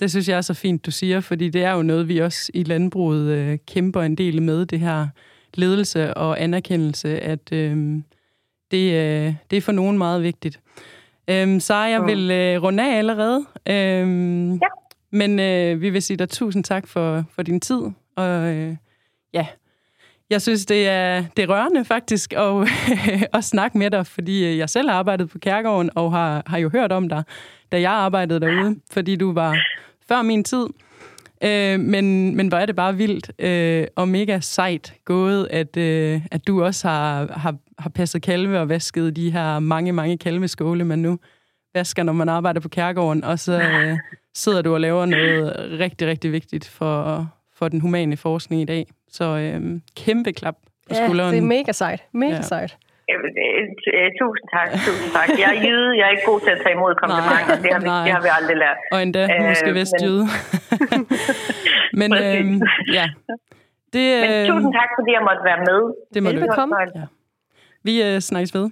[0.00, 2.50] Det synes jeg er så fint, du siger, fordi det er jo noget, vi også
[2.54, 5.06] i landbruget øh, kæmper en del med, det her
[5.54, 7.76] ledelse og anerkendelse, at øh,
[8.70, 10.60] det, øh, det er for nogen meget vigtigt.
[11.30, 12.06] Øh, så jeg mm.
[12.06, 13.46] vil øh, runde af allerede.
[13.68, 14.70] Øh, ja.
[15.10, 17.82] Men øh, vi vil sige dig tusind tak for, for din tid.
[18.16, 18.76] Og øh,
[19.34, 19.46] ja,
[20.30, 22.68] jeg synes, det er, det er rørende faktisk at,
[23.38, 26.58] at snakke med dig, fordi øh, jeg selv har arbejdet på Kærgården og har, har
[26.58, 27.24] jo hørt om dig,
[27.72, 29.56] da jeg arbejdede derude, fordi du var
[30.08, 30.66] før min tid.
[31.44, 36.20] Øh, men, men hvor er det bare vildt øh, og mega sejt gået, at, øh,
[36.30, 40.84] at du også har, har, har passet kalve og vasket de her mange, mange kalveskåle,
[40.84, 41.18] man nu
[41.74, 43.98] vasker, når man arbejder på kærgården, og så øh,
[44.34, 48.86] sidder du og laver noget rigtig, rigtig vigtigt for, for den humane forskning i dag.
[49.12, 50.56] Så øh, kæmpe klap
[50.88, 51.34] på ja, skulderen.
[51.34, 52.00] det er mega sejt.
[52.12, 52.42] Mega ja.
[52.42, 52.76] sejt.
[54.20, 55.28] Tusind tak, tusind tak.
[55.42, 57.56] Jeg er jyde, jeg er ikke god til at tage imod komplimenter.
[57.64, 58.78] det, har vi, det har vi aldrig lært.
[58.92, 60.24] Og endda øh, måske vestjyde.
[62.00, 62.44] men øh,
[62.98, 63.06] ja.
[63.94, 65.80] Det, øh, men tusind tak, fordi jeg måtte være med.
[66.14, 66.74] Det må Velbekomme.
[66.74, 66.98] du.
[67.00, 67.06] Ja.
[67.82, 68.70] Vi øh, snakkes ved.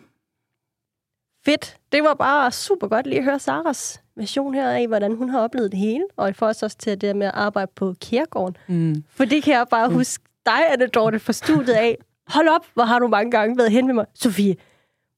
[1.45, 1.77] Fedt.
[1.93, 5.41] Det var bare super godt lige at høre Saras version her af, hvordan hun har
[5.41, 8.57] oplevet det hele, og for os også til det med at arbejde på Kærgården.
[8.69, 8.95] Mm.
[9.17, 9.95] For det kan jeg bare mm.
[9.95, 11.97] huske dig, Anne Dorte, fra studiet af,
[12.29, 14.07] hold op, hvor har du mange gange været hen med mig.
[14.15, 14.57] Sofie,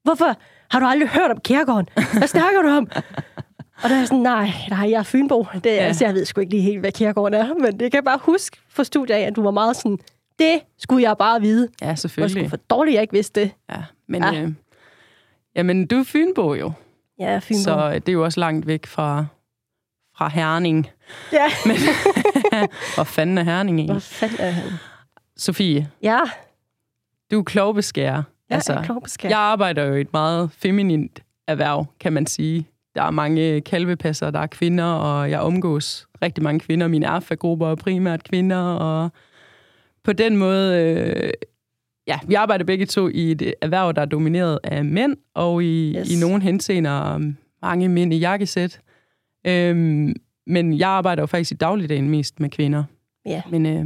[0.03, 0.35] hvorfor
[0.71, 1.89] har du aldrig hørt om Kærgården?
[2.19, 2.91] Hvad snakker du om?
[3.83, 5.47] Og der er sådan, nej, nej, jeg er Fynbo.
[5.55, 5.71] Det, ja.
[5.71, 8.19] altså, jeg ved sgu ikke lige helt, hvad Kærgården er, men det kan jeg bare
[8.23, 9.99] huske fra studiet af, at du var meget sådan,
[10.39, 11.69] det skulle jeg bare vide.
[11.83, 12.43] Ja, selvfølgelig.
[12.43, 13.51] Det for dårligt, jeg ikke vidste det.
[13.71, 14.43] Ja, men, ja.
[14.43, 14.53] Øh,
[15.57, 16.73] jamen, du er Fynbo jo.
[17.19, 17.63] Ja, Fynbo.
[17.63, 19.27] Så det er jo også langt væk fra,
[20.17, 20.91] fra Herning.
[21.33, 21.47] Ja.
[21.67, 21.77] Men,
[22.95, 23.95] hvor fanden er Herning egentlig?
[23.95, 24.79] Hvor fanden er Herning?
[25.43, 25.89] Sofie.
[26.03, 26.21] Ja?
[27.31, 28.23] Du er klovbeskærer.
[28.49, 29.33] Jeg altså, er klovbeskærer.
[29.33, 32.67] Jeg arbejder jo i et meget feminint erhverv, kan man sige.
[32.95, 36.89] Der er mange kalvepasser, der er kvinder, og jeg omgås rigtig mange kvinder.
[36.89, 39.11] Mine erfagrupper er primært kvinder, og
[40.05, 40.83] på den måde...
[40.83, 41.33] Øh,
[42.07, 45.97] ja, vi arbejder begge to i et erhverv, der er domineret af mænd, og i,
[45.99, 46.11] yes.
[46.11, 47.19] i nogle henseender
[47.63, 48.81] mange mænd i jakkesæt.
[49.47, 50.15] Øhm,
[50.47, 52.85] men jeg arbejder jo faktisk i dagligdagen mest med kvinder.
[53.27, 53.43] Ja.
[53.51, 53.85] Men øh,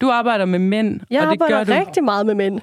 [0.00, 1.72] du arbejder med mænd, jeg og det gør du...
[1.72, 2.60] rigtig meget med mænd.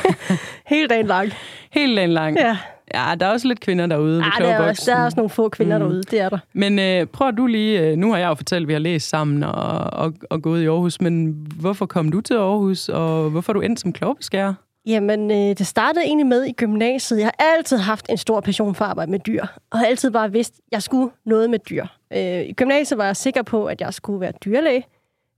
[0.66, 1.32] Hele dagen lang.
[1.70, 2.36] Hele dagen lang.
[2.36, 2.56] Ja.
[2.94, 5.30] Ja, der er også lidt kvinder derude ja, der er, også, der er også nogle
[5.30, 5.84] få kvinder mm.
[5.84, 6.38] derude, det er der.
[6.52, 9.08] Men øh, prøv du lige, øh, nu har jeg jo fortalt, at vi har læst
[9.08, 13.52] sammen og, og, og gået i Aarhus, men hvorfor kom du til Aarhus, og hvorfor
[13.52, 14.54] er du endt som klovbeskærer?
[14.86, 17.18] Jamen, øh, det startede egentlig med i gymnasiet.
[17.18, 20.10] Jeg har altid haft en stor passion for at arbejde med dyr, og har altid
[20.10, 21.86] bare vidst, at jeg skulle noget med dyr.
[22.12, 24.84] Øh, I gymnasiet var jeg sikker på, at jeg skulle være dyrlæge.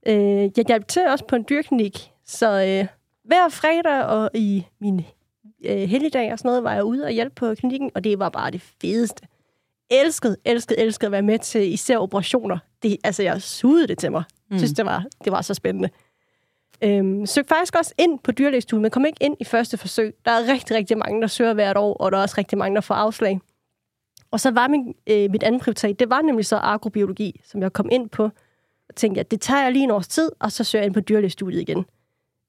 [0.07, 2.87] Øh, jeg hjalp til også på en dyrklinik, så øh,
[3.23, 5.05] hver fredag og i min
[5.65, 8.29] øh, helligdag og sådan noget, var jeg ude og hjælpe på klinikken, og det var
[8.29, 9.27] bare det fedeste.
[9.89, 12.57] Elskede, elskede, elskede at være med til især operationer.
[12.83, 14.23] Det, altså, jeg sugede det til mig.
[14.49, 15.89] Jeg synes, det var, det var så spændende.
[16.83, 20.15] Øhm, søgte faktisk også ind på dyrlægestudiet, men kom ikke ind i første forsøg.
[20.25, 22.75] Der er rigtig, rigtig mange, der søger hvert år, og der er også rigtig mange,
[22.75, 23.39] der får afslag.
[24.31, 27.73] Og så var min, øh, mit andet prioritet, det var nemlig så agrobiologi, som jeg
[27.73, 28.29] kom ind på.
[28.95, 30.99] Tænkte, jeg, det tager jeg lige en års tid, og så søger jeg ind på
[30.99, 31.85] dyrlægestudiet igen.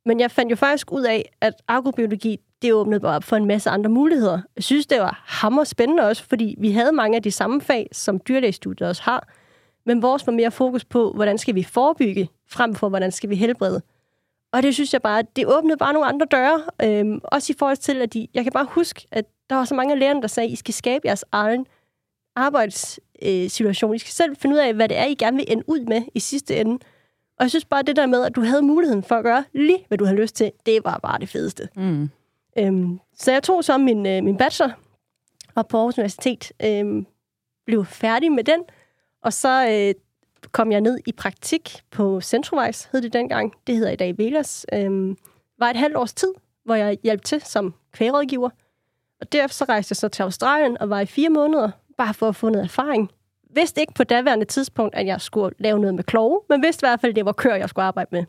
[0.06, 3.46] Men jeg fandt jo faktisk ud af, at agrobiologi, det åbnede bare op for en
[3.46, 4.40] masse andre muligheder.
[4.56, 7.88] Jeg synes, det var hammer spændende også, fordi vi havde mange af de samme fag,
[7.92, 9.28] som dyrlægestudiet også har.
[9.86, 13.34] Men vores var mere fokus på, hvordan skal vi forebygge, frem for hvordan skal vi
[13.34, 13.82] helbrede.
[14.52, 16.62] Og det synes jeg bare, det åbnede bare nogle andre døre.
[16.82, 19.74] Øhm, også i forhold til, at de, jeg kan bare huske, at der var så
[19.74, 21.66] mange af lærerne, der sagde, at I skal skabe jeres egen
[22.36, 25.64] arbejds, Øh, I skal selv finde ud af, hvad det er, I gerne vil ende
[25.66, 26.78] ud med i sidste ende.
[27.38, 29.84] Og jeg synes bare, det der med, at du havde muligheden for at gøre lige,
[29.88, 31.68] hvad du havde lyst til, det var bare det fedeste.
[31.76, 32.10] Mm.
[32.58, 34.72] Øhm, så jeg tog så min, øh, min bachelor
[35.54, 37.06] og på Aarhus Universitet, øhm,
[37.66, 38.62] blev færdig med den,
[39.22, 39.94] og så øh,
[40.52, 43.52] kom jeg ned i praktik på Centrovejs, hed det dengang.
[43.66, 44.66] Det hedder i dag Velas.
[44.72, 45.16] Øhm,
[45.58, 46.32] var et halvt års tid,
[46.64, 48.50] hvor jeg hjalp til som kvægrådgiver.
[49.20, 52.28] Og derefter så rejste jeg så til Australien og var i fire måneder, bare for
[52.28, 53.10] at få noget erfaring.
[53.54, 56.86] Vidste ikke på daværende tidspunkt, at jeg skulle lave noget med kloge, men vidste i
[56.88, 58.24] hvert fald, at det var kør, jeg skulle arbejde med.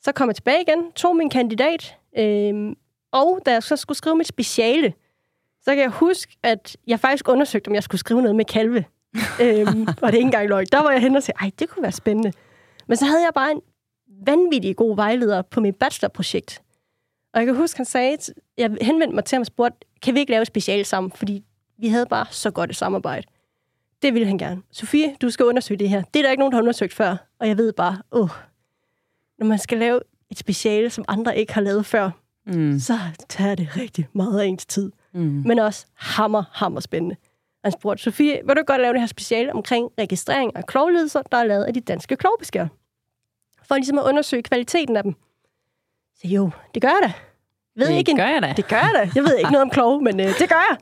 [0.00, 2.76] Så kom jeg tilbage igen, tog min kandidat, øhm,
[3.12, 4.94] og da jeg så skulle skrive mit speciale,
[5.62, 8.84] så kan jeg huske, at jeg faktisk undersøgte, om jeg skulle skrive noget med kalve.
[9.42, 10.72] øhm, og det er ikke engang løg.
[10.72, 12.32] Der var jeg hen og sagde, ej, det kunne være spændende.
[12.86, 13.60] Men så havde jeg bare en
[14.26, 16.62] vanvittig god vejleder på mit bachelorprojekt.
[17.34, 18.16] Og jeg kan huske, han sagde,
[18.58, 21.12] jeg henvendte mig til ham og spurgte, kan vi ikke lave et speciale sammen?
[21.12, 21.44] Fordi
[21.78, 23.26] vi havde bare så godt et samarbejde.
[24.02, 24.62] Det ville han gerne.
[24.72, 26.02] Sofie, du skal undersøge det her.
[26.14, 27.16] Det er der ikke nogen, der har undersøgt før.
[27.38, 28.28] Og jeg ved bare, åh,
[29.38, 32.10] når man skal lave et speciale, som andre ikke har lavet før,
[32.48, 32.78] Mm.
[32.78, 34.92] så tager det rigtig meget af ens tid.
[35.12, 35.20] Mm.
[35.46, 37.16] Men også hammer, hammer spændende.
[37.64, 41.36] Han spurgte, Sofie, vil du godt lave det her speciale omkring registrering af klovlidelser, der
[41.38, 42.66] er lavet af de danske klovbeskær?
[43.62, 45.14] For ligesom at undersøge kvaliteten af dem.
[46.20, 47.12] Så jo, det gør jeg da.
[47.80, 48.52] Ved Det ikke en, gør jeg da.
[48.56, 49.10] Det gør jeg da.
[49.14, 50.76] Jeg ved ikke noget om klove, men øh, det gør jeg.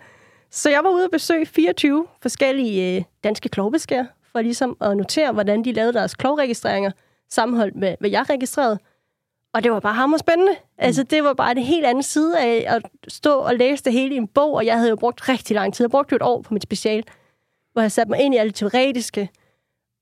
[0.55, 5.33] Så jeg var ude og besøge 24 forskellige øh, danske klovbeskær, for ligesom at notere,
[5.33, 6.91] hvordan de lavede deres klovregistreringer,
[7.31, 8.79] sammenholdt med, hvad jeg registrerede.
[9.55, 10.53] Og det var bare hammer spændende.
[10.53, 10.69] Mm.
[10.79, 14.15] Altså, det var bare det helt anden side af at stå og læse det hele
[14.15, 15.85] i en bog, og jeg havde jo brugt rigtig lang tid.
[15.85, 17.05] Jeg brugte jo et år på mit special,
[17.73, 19.31] hvor jeg satte mig ind i alt det teoretiske.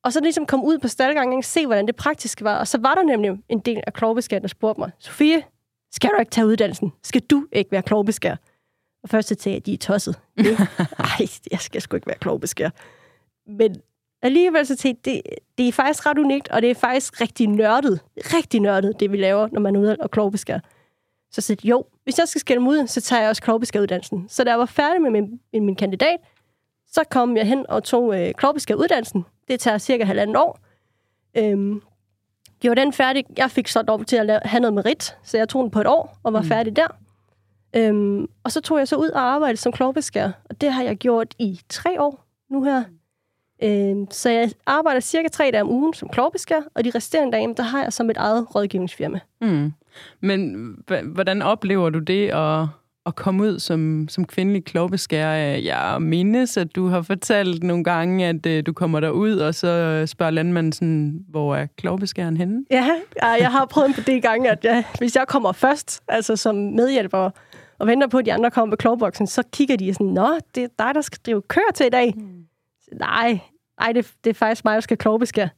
[0.04, 2.58] Og så ligesom kom ud på staldgangen og se, hvordan det praktiske var.
[2.58, 5.42] Og så var der nemlig en del af klovbeskæren, der spurgte mig, Sofie,
[5.92, 6.92] skal du ikke tage uddannelsen?
[7.02, 8.36] Skal du ikke være klovbeskær?
[9.02, 10.20] Og først så tænkte jeg, at de er tosset.
[10.36, 12.70] Nej, jeg skal sgu ikke være klovbeskær.
[13.46, 13.76] Men
[14.22, 15.22] alligevel så tænkte det,
[15.58, 18.00] det er faktisk ret unikt, og det er faktisk rigtig nørdet.
[18.16, 20.58] Rigtig nørdet, det vi laver, når man er ude og klovbeskær.
[21.30, 24.26] Så jeg sagde, jo, hvis jeg skal skælde mig ud, så tager jeg også klovbeskæruddannelsen.
[24.28, 26.16] Så da jeg var færdig med min, min kandidat,
[26.86, 29.24] så kom jeg hen og tog øh, klovbeskæruddannelsen.
[29.48, 30.58] Det tager cirka halvandet år.
[31.36, 31.82] Øhm,
[32.60, 33.24] gjorde den færdig.
[33.36, 35.80] Jeg fik så lov til at lave, have noget merit, så jeg tog den på
[35.80, 36.46] et år og var mm.
[36.46, 36.86] færdig der.
[37.76, 40.96] Øhm, og så tog jeg så ud og arbejdede som klovbeskær, og det har jeg
[40.96, 42.84] gjort i tre år nu her.
[43.62, 47.54] Øhm, så jeg arbejder cirka tre dage om ugen som klovbeskær, og de resterende dage,
[47.56, 49.20] der har jeg som et eget rådgivningsfirma.
[49.40, 49.72] Mm.
[50.20, 52.66] Men hvordan oplever du det at,
[53.06, 55.56] at komme ud som, som kvindelig klovbeskærer?
[55.56, 60.02] Jeg mindes, at du har fortalt nogle gange, at uh, du kommer derud, og så
[60.06, 62.64] spørger landmanden sådan, hvor er klovbeskæren henne?
[62.70, 62.90] Ja,
[63.22, 67.30] jeg har prøvet på det gange, at jeg, hvis jeg kommer først, altså som medhjælper,
[67.82, 70.62] og venter på, at de andre kommer på klovboksen, så kigger de sådan, nå, det
[70.64, 72.14] er dig, der skal drive kør til i dag.
[72.16, 72.44] Mm.
[72.92, 73.38] Nej,
[73.80, 75.48] nej det, det er faktisk mig, der skal klovbeskære.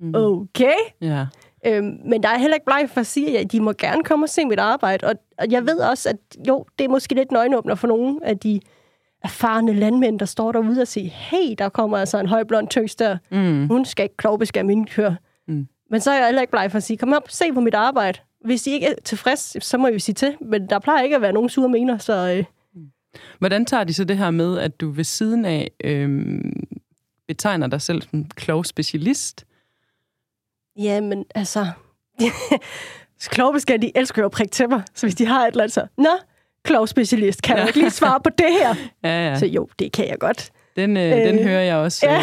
[0.00, 0.14] Mm.
[0.14, 0.74] Okay.
[1.00, 1.26] Ja.
[1.66, 4.24] Øhm, men der er heller ikke bleg for at sige, at de må gerne komme
[4.24, 5.06] og se mit arbejde.
[5.06, 6.16] Og, og jeg ved også, at
[6.48, 8.60] jo, det er måske lidt nøgenåbner for nogle af de
[9.22, 13.18] erfarne landmænd, der står derude og siger, hey, der kommer altså en højblond tøs der.
[13.30, 13.66] Mm.
[13.68, 15.14] Hun skal ikke klovbeskære min kør.
[15.48, 15.66] Mm.
[15.90, 17.74] Men så er jeg heller ikke bleg for at sige, kom op, se på mit
[17.74, 18.18] arbejde.
[18.44, 20.36] Hvis I ikke er tilfreds, så må I sige til.
[20.40, 22.12] Men der plejer ikke at være nogen sure mener, så...
[22.36, 22.44] Øh,
[23.38, 26.62] Hvordan tager de så det her med, at du ved siden af øhm,
[27.28, 29.46] betegner dig selv som klovspecialist?
[30.78, 31.66] ja, men altså...
[33.30, 34.82] klovbeskære, de elsker jo at prikke til mig.
[34.94, 35.86] Så hvis de har et eller andet, så...
[35.98, 36.10] Nå,
[36.64, 38.74] klovspecialist, kan jeg ikke lige svare på det her?
[39.04, 39.38] Ja, ja.
[39.38, 40.50] Så jo, det kan jeg godt.
[40.76, 42.18] Den, øh, øh, den hører jeg også ja.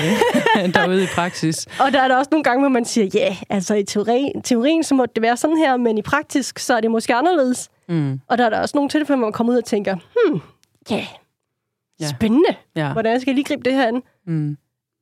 [0.63, 1.67] øh, derude i praksis.
[1.79, 4.31] Og der er der også nogle gange, hvor man siger, ja, yeah, altså i teori,
[4.43, 7.69] teorien, så må det være sådan her, men i praktisk, så er det måske anderledes.
[7.89, 8.19] Mm.
[8.27, 10.41] Og der er der også nogle tilfælde, hvor man kommer ud og tænker, hmm,
[10.89, 11.05] ja, yeah,
[11.99, 12.07] Ja.
[12.07, 12.55] spændende.
[12.75, 12.91] Ja.
[12.93, 14.03] Hvordan skal jeg lige gribe det her an?
[14.27, 14.57] Mm.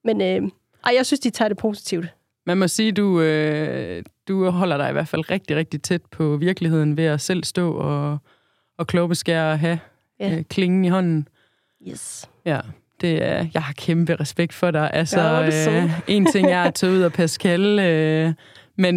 [0.05, 0.41] Men øh,
[0.85, 2.05] ej, jeg synes, de tager det positivt.
[2.45, 6.37] Man må sige, du, øh, du holder dig i hvert fald rigtig, rigtig tæt på
[6.37, 8.17] virkeligheden ved at selv stå og,
[8.77, 9.79] og klogbeskære og have
[10.19, 10.35] Ja.
[10.37, 11.27] øh, klingen i hånden.
[11.87, 12.29] Yes.
[12.45, 12.59] Ja,
[13.01, 14.89] det er, jeg har kæmpe respekt for dig.
[14.93, 18.33] Altså, Ja, er det øh, en ting er at tage ud og Pascal, øh,
[18.77, 18.95] men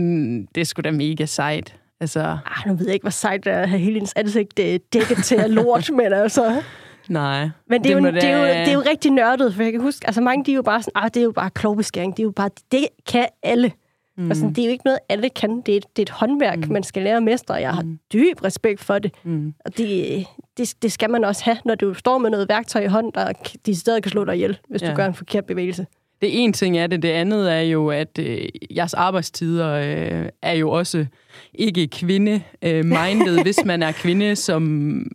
[0.54, 1.74] det er sgu da mega sejt.
[2.00, 4.58] Altså, Ah, nu ved jeg ikke, hvor sejt det er at have hele ens ansigt
[4.58, 6.62] øh, dækket til af lort, men altså...
[7.08, 7.48] nej.
[7.68, 9.72] Men det er, må jo, det, er jo, det er jo rigtig nørdet, for jeg
[9.72, 12.16] kan huske, altså mange de er jo bare sådan, ah, det er jo bare klogbeskæring,
[12.16, 13.72] det er jo bare, det kan alle.
[14.16, 14.31] Mm.
[14.31, 15.61] Og sådan, det er jo ikke noget, alle kan.
[15.66, 16.72] Det er et, det er et håndværk, mm.
[16.72, 19.14] man skal lære at mestre, og jeg har dyb respekt for det.
[19.25, 19.55] Mm.
[19.64, 22.87] Og det, det, det skal man også have, når du står med noget værktøj i
[22.87, 23.33] hånden, der
[23.66, 24.90] de stadig kan slå dig ihjel, hvis ja.
[24.90, 25.87] Du gør en forkert bevægelse.
[26.20, 27.03] Det ene ting er det.
[27.03, 31.07] Det andet er jo, at øh, jeres arbejdstider øh, er jo også
[31.55, 35.07] ikke kvinde-minded, hvis man er kvinde, som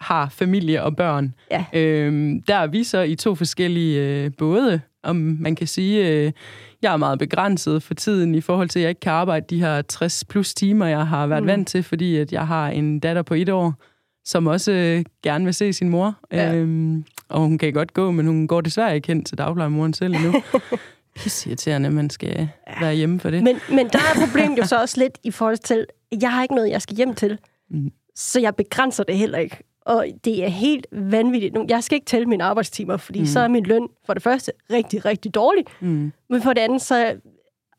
[0.00, 1.34] har familie og børn.
[1.50, 1.64] Ja.
[1.72, 6.32] Øhm, der er vi så i to forskellige øh, både, om man kan sige, øh,
[6.82, 9.60] jeg er meget begrænset for tiden i forhold til, at jeg ikke kan arbejde de
[9.60, 11.46] her 60 plus timer, jeg har været mm.
[11.46, 13.74] vant til, fordi at jeg har en datter på et år,
[14.24, 16.18] som også øh, gerne vil se sin mor.
[16.32, 16.54] Ja.
[16.54, 20.14] Øhm, og hun kan godt gå, men hun går desværre ikke hen til dagplejemoren selv
[20.14, 20.42] endnu.
[21.16, 22.48] Pisse irriterende, at man skal
[22.80, 23.42] være hjemme for det.
[23.42, 25.86] Men, men der er problemet jo så også lidt i forhold til,
[26.20, 27.38] jeg har ikke noget, jeg skal hjem til.
[27.70, 27.90] Mm.
[28.14, 29.56] Så jeg begrænser det heller ikke.
[29.84, 31.56] Og det er helt vanvittigt.
[31.68, 33.26] Jeg skal ikke tælle mine arbejdstimer, fordi mm.
[33.26, 35.64] så er min løn for det første rigtig, rigtig dårlig.
[35.80, 36.12] Mm.
[36.30, 37.16] Men for det andet, så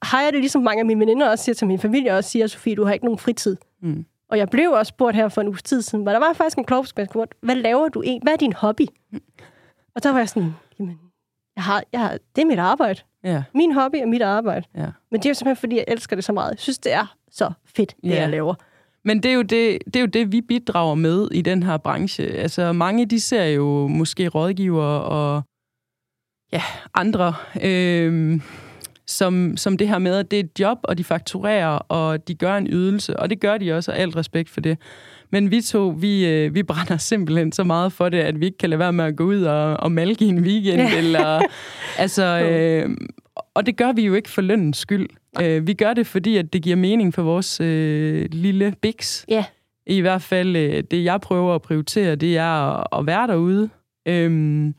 [0.02, 2.48] har jeg det ligesom mange af mine veninder også siger til min familie, også siger,
[2.48, 3.58] Sofie, du har ikke nogen fritid.
[3.82, 4.06] Mm.
[4.30, 6.58] Og jeg blev også spurgt her for en uges tid siden, hvor der var faktisk
[6.58, 7.08] en klogskab,
[7.42, 8.24] hvad laver du egentlig?
[8.24, 8.86] Hvad er din hobby?
[9.96, 11.00] Og der var jeg sådan, jamen,
[11.56, 13.00] jeg har, jeg har, det er mit arbejde.
[13.24, 14.66] Ja, Min hobby er mit arbejde.
[14.76, 14.88] ja.
[15.12, 16.52] Men det er jo simpelthen, fordi jeg elsker det så meget.
[16.52, 18.16] Jeg synes, det er så fedt, det Ja.
[18.22, 18.56] jeg laver.
[19.06, 21.78] Men det er, jo det, det er jo det, vi bidrager med i den her
[21.78, 22.24] branche.
[22.24, 25.44] Altså, mange de ser jo måske rådgivere og
[26.54, 26.62] ja,
[26.94, 28.42] andre øh,
[29.08, 32.36] som, som det her med, at det er et job, og de fakturerer, og de
[32.36, 34.78] gør en ydelse, og det gør de også, og alt respekt for det.
[35.32, 38.58] Men vi to, vi, øh, vi brænder simpelthen så meget for det, at vi ikke
[38.58, 40.82] kan lade være med at gå ud og, og malke en weekend.
[40.82, 40.98] Ja.
[40.98, 41.42] eller,
[42.04, 42.98] altså, øh,
[43.54, 45.10] og det gør vi jo ikke for lønnens skyld.
[45.42, 49.26] Øh, vi gør det, fordi at det giver mening for vores øh, lille biks.
[49.30, 49.46] Ja.
[49.88, 53.70] I hvert fald øh, det, jeg prøver at prioritere, det er at, at være derude.
[54.08, 54.76] Øhm,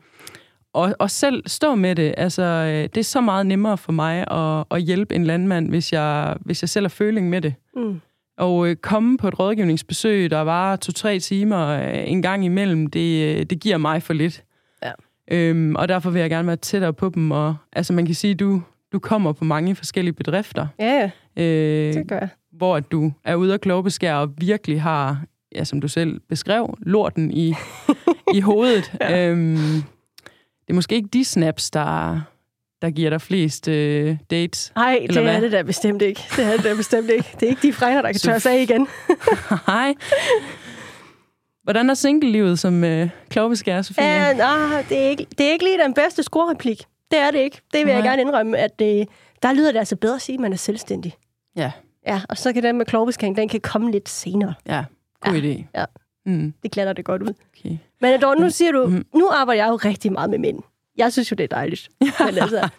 [0.73, 2.13] og, og selv stå med det.
[2.17, 5.93] Altså, øh, det er så meget nemmere for mig at, at hjælpe en landmand, hvis
[5.93, 7.53] jeg, hvis jeg selv har føling med det.
[7.75, 8.01] Mm.
[8.37, 13.37] Og øh, komme på et rådgivningsbesøg, der var to-tre timer øh, en gang imellem, det,
[13.37, 14.43] øh, det giver mig for lidt.
[14.83, 14.91] Ja.
[15.31, 17.31] Øhm, og derfor vil jeg gerne være tættere på dem.
[17.31, 21.93] Og, altså, man kan sige, du du kommer på mange forskellige bedrifter, Ja, ja, øh,
[21.93, 22.29] det gør jeg.
[22.51, 25.21] hvor du er ude at klogbeskære og virkelig har,
[25.55, 27.53] ja, som du selv beskrev, lorten i,
[28.35, 28.91] i hovedet.
[29.01, 29.27] Ja.
[29.29, 29.55] Øhm,
[30.61, 32.21] det er måske ikke de snaps, der,
[32.81, 34.71] der giver dig flest øh, dates.
[34.75, 35.41] Nej, det er hvad?
[35.41, 36.21] det da bestemt ikke.
[36.35, 37.29] Det er det da bestemt ikke.
[37.39, 38.87] Det er ikke de fregner, der kan tørre sig af igen.
[39.67, 39.93] Hej.
[41.63, 44.03] Hvordan er single-livet som øh, klogbeskærer, Sofie?
[44.03, 46.81] Ja, nej, det, er ikke, det er ikke lige den bedste scorereplik.
[47.11, 47.61] Det er det ikke.
[47.73, 48.09] Det vil jeg Nej.
[48.09, 49.07] gerne indrømme, at det,
[49.43, 51.13] der lyder det altså bedre at sige, at man er selvstændig.
[51.55, 51.71] Ja,
[52.07, 54.53] Ja, og så kan den med klovbeskæring, den kan komme lidt senere.
[54.67, 54.83] ja.
[55.21, 55.39] God Ja.
[55.39, 55.63] idé.
[55.75, 55.85] Ja.
[56.25, 57.33] Mm, Det glatter det godt ud.
[57.59, 57.77] okay.
[58.01, 59.05] Men dog, nu siger du, Mm.
[59.15, 60.59] nu arbejder jeg jo rigtig meget med mænd.
[60.97, 61.89] Jeg synes jo, det er dejligt.
[62.01, 62.09] Men
[62.41, 62.69] altså,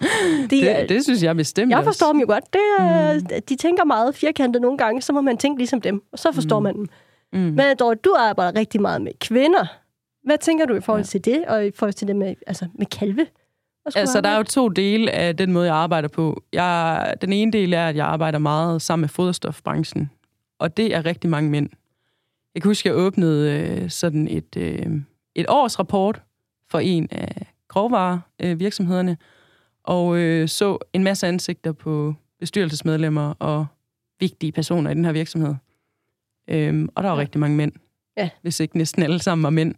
[0.50, 1.88] det, er, Det, det synes jeg bestemt jeg også.
[1.88, 2.44] forstår dem jo godt.
[2.52, 3.42] Det er, mm.
[3.48, 6.58] De tænker meget firkantet nogle gange, så må man tænke ligesom dem, og så forstår
[6.58, 6.62] mm.
[6.62, 6.86] man dem.
[7.32, 7.38] Mm.
[7.38, 9.66] Men dog, du arbejder rigtig meget med kvinder.
[10.24, 11.06] Hvad tænker du i forhold Ja.
[11.06, 13.26] til det, og i forhold til det med, altså, med kalve?
[13.96, 16.42] Altså, der er jo to dele af den måde, jeg arbejder på.
[16.52, 20.10] Jeg, den ene del er, at jeg arbejder meget sammen med foderstofbranchen,
[20.58, 21.68] og det er rigtig mange mænd.
[22.54, 24.86] Jeg kan huske, jeg åbnede øh, sådan et, øh,
[25.34, 26.22] et årsrapport
[26.70, 29.16] for en af grovvarevirksomhederne, øh, virksomhederne,
[29.84, 33.66] og øh, så en masse ansigter på bestyrelsesmedlemmer og
[34.20, 35.54] vigtige personer i den her virksomhed.
[36.48, 37.20] Øhm, og der var ja.
[37.20, 37.72] rigtig mange mænd,
[38.16, 38.28] Ja.
[38.42, 39.74] hvis ikke næsten alle sammen var mænd.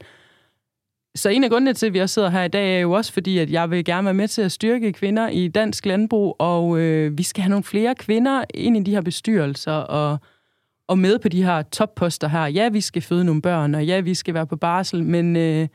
[1.15, 3.13] Så en af grundene til, at vi også sidder her i dag, er jo også
[3.13, 6.79] fordi, at jeg vil gerne være med til at styrke kvinder i dansk landbrug, og
[6.79, 10.19] øh, vi skal have nogle flere kvinder ind i de her bestyrelser og,
[10.89, 12.47] og med på de her topposter her.
[12.47, 15.69] Ja, vi skal føde nogle børn, og ja, vi skal være på barsel, men øh,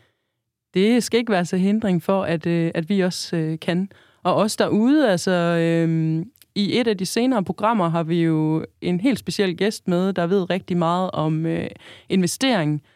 [0.73, 3.89] det skal ikke være så hindring for, at, øh, at vi også øh, kan.
[4.23, 6.25] Og os derude, altså øh,
[6.55, 10.27] i et af de senere programmer har vi jo en helt speciel gæst med, der
[10.27, 11.67] ved rigtig meget om øh,
[12.09, 12.94] investering, øh,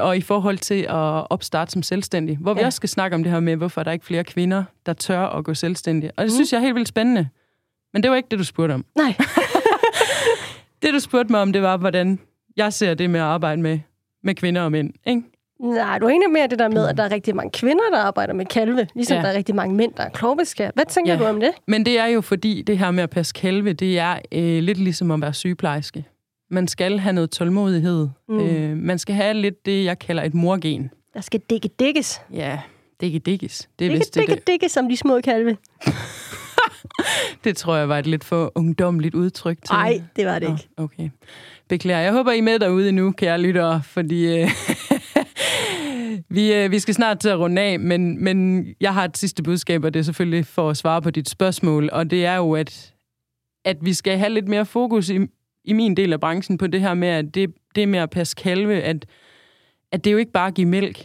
[0.00, 2.36] og i forhold til at opstarte som selvstændig.
[2.36, 2.66] Hvor vi Ja.
[2.66, 5.20] også skal snakke om det her med, hvorfor der er ikke flere kvinder, der tør
[5.26, 6.10] at gå selvstændige.
[6.16, 6.34] Og det Mm.
[6.34, 7.28] synes jeg er helt vildt spændende.
[7.92, 8.84] Men det var ikke det, du spurgte om.
[8.94, 9.14] Nej,
[10.82, 12.18] Det, du spurgte mig om, det var, hvordan
[12.56, 13.78] jeg ser det med at arbejde med,
[14.24, 14.92] med kvinder og mænd.
[15.06, 15.22] Ikke?
[15.60, 17.98] Nej, du er egentlig mere det der med, at der er rigtig mange kvinder, der
[17.98, 19.22] arbejder med kalve, ligesom Ja.
[19.22, 20.70] der er rigtig mange mænd, der er klovbeskær.
[20.74, 21.18] Hvad tænker ja.
[21.18, 21.50] du om det?
[21.66, 24.78] Men det er jo fordi, det her med at passe kalve, det er øh, lidt
[24.78, 26.04] ligesom at være sygeplejerske.
[26.50, 28.08] Man skal have noget tålmodighed.
[28.28, 28.40] Mm.
[28.40, 30.90] Øh, man skal have lidt det, jeg kalder et morgen.
[31.14, 32.20] Der skal dække dækkes.
[32.32, 32.60] Ja,
[33.00, 33.58] det ikke dikkes.
[33.78, 34.46] Det er Dække, vist det, dække, det.
[34.46, 35.56] dækkes som de små kalve.
[37.44, 39.72] Det tror jeg var et lidt for ungdomligt udtryk til.
[39.74, 40.68] Nej, det var det ikke.
[40.78, 41.10] Nå, okay.
[41.68, 42.00] Beklager.
[42.00, 44.48] Jeg håber, I er med derude nu, kære lyttere, fordi øh,
[46.36, 49.42] vi, øh, vi skal snart til at runde af, men, men jeg har et sidste
[49.42, 52.52] budskab, og det er selvfølgelig for at svare på dit spørgsmål, og det er jo,
[52.52, 52.94] at,
[53.64, 55.18] at vi skal have lidt mere fokus i,
[55.66, 58.36] i min del af branchen på det her med, at det, det med at passe
[58.36, 59.06] kalve, at,
[59.92, 60.98] at det er jo ikke bare at give mælk.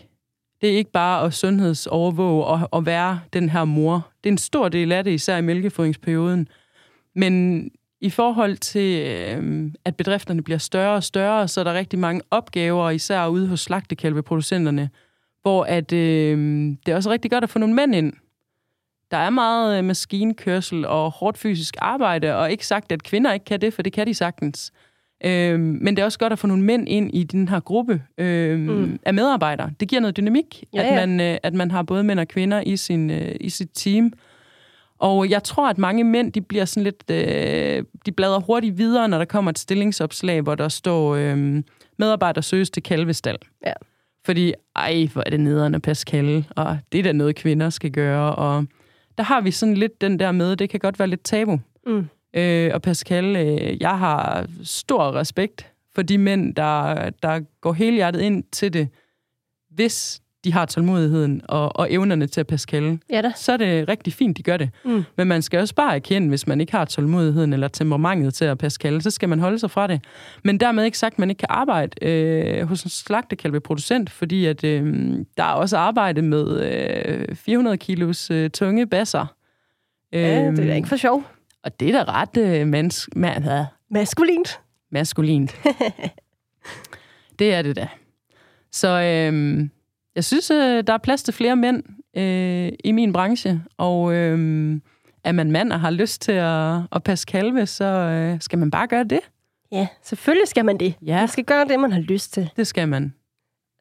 [0.61, 4.11] Det er ikke bare at sundhedsovervåge og, og være den her mor.
[4.23, 6.47] Det er en stor del af det, især i mælkefodringsperioden.
[7.15, 7.69] Men
[8.01, 12.21] i forhold til, øh, at bedrifterne bliver større og større, så er der rigtig mange
[12.31, 14.89] opgaver, især ude hos slagtekalveproducenterne,
[15.41, 16.37] hvor at, øh,
[16.85, 18.13] det er også rigtig godt at få nogle mænd ind.
[19.11, 23.45] Der er meget øh, maskinkørsel og hårdt fysisk arbejde, og ikke sagt, at kvinder ikke
[23.45, 24.71] kan det, for det kan de sagtens.
[25.25, 28.01] Øh, men det er også godt at få nogle mænd ind i den her gruppe
[28.17, 28.99] øh, mm.
[29.03, 29.71] af medarbejdere.
[29.79, 31.05] Det giver noget dynamik, Ja, at, ja.
[31.05, 34.13] man, øh, at man har både mænd og kvinder i, sin, øh, i sit team.
[34.99, 39.07] Og jeg tror, at mange mænd, de bliver sådan lidt, øh, de bladrer hurtigt videre,
[39.07, 41.63] når der kommer et stillingsopslag, hvor der står, øh,
[41.97, 43.37] medarbejder søges til kalvestal.
[43.65, 43.73] Ja.
[44.25, 47.69] Fordi, ej, hvor er det nederen at passe kalve, og det er da noget, kvinder
[47.69, 48.35] skal gøre.
[48.35, 48.65] Og
[49.17, 51.59] der har vi sådan lidt den der med, det kan godt være lidt tabu.
[51.85, 52.09] Mm.
[52.33, 58.21] Øh, og Pascal, øh, jeg har stor respekt for de mænd, der, der går helhjertet
[58.21, 58.89] ind til det,
[59.69, 62.99] hvis de har tålmodigheden og, og evnerne til at passe kalve.
[63.09, 63.31] Ja da.
[63.35, 64.69] Så er det rigtig fint, de gør det.
[64.85, 65.03] Mm.
[65.17, 68.57] Men man skal også bare erkende, hvis man ikke har tålmodigheden eller temperamentet til at
[68.57, 70.03] passe kalve, så skal man holde sig fra det.
[70.43, 74.63] Men dermed ikke sagt, at man ikke kan arbejde øh, hos en slagtekalveproducent, fordi at,
[74.63, 76.61] øh, der er også arbejde med
[77.29, 79.25] øh, 400 kilos øh, tunge basser.
[80.13, 81.23] Ja, det er da Øhm, ikke for sjov.
[81.63, 84.59] og det er da ret øh, mans- man, ja, Maskulint.
[84.91, 85.55] maskulint.
[87.39, 87.87] det er det da.
[88.71, 89.67] Så øh,
[90.15, 91.83] jeg synes, øh, der er plads til flere mænd
[92.17, 94.79] øh, i min branche, og øh,
[95.23, 98.71] er man mand og har lyst til at, at passe kalve, så øh, skal man
[98.71, 99.19] bare gøre det.
[99.71, 100.95] Ja, selvfølgelig skal man det.
[101.05, 101.19] Ja.
[101.19, 102.49] Man skal gøre det, man har lyst til.
[102.55, 103.13] Det skal man.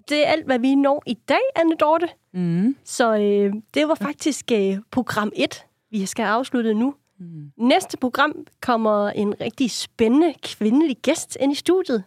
[0.09, 2.09] Det er alt, hvad vi når i dag, Anne Dorte.
[2.33, 2.77] Mm.
[2.85, 6.95] Så øh, det var faktisk øh, program 1, vi skal afslutte nu.
[7.19, 7.53] Mm.
[7.57, 12.05] Næste program kommer en rigtig spændende kvindelig gæst ind i studiet,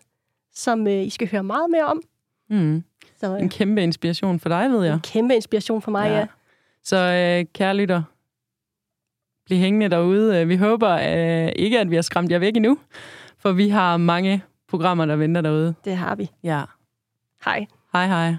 [0.53, 2.01] som øh, I skal høre meget mere om.
[2.49, 2.83] Mm.
[3.23, 4.93] Øh, En kæmpe inspiration for dig, ved jeg.
[4.93, 6.17] en kæmpe inspiration for mig, ja.
[6.17, 6.25] ja.
[6.83, 8.03] Så øh, kære lytter,
[9.45, 10.37] bliv hængende derude.
[10.41, 12.77] Øh, Vi håber øh, ikke, at vi har skræmt jer væk endnu,
[13.37, 15.73] for vi har mange programmer, der venter derude.
[15.85, 16.29] Det har vi.
[16.43, 16.61] Ja.
[17.45, 17.65] Hej.
[17.93, 18.35] Hej hej.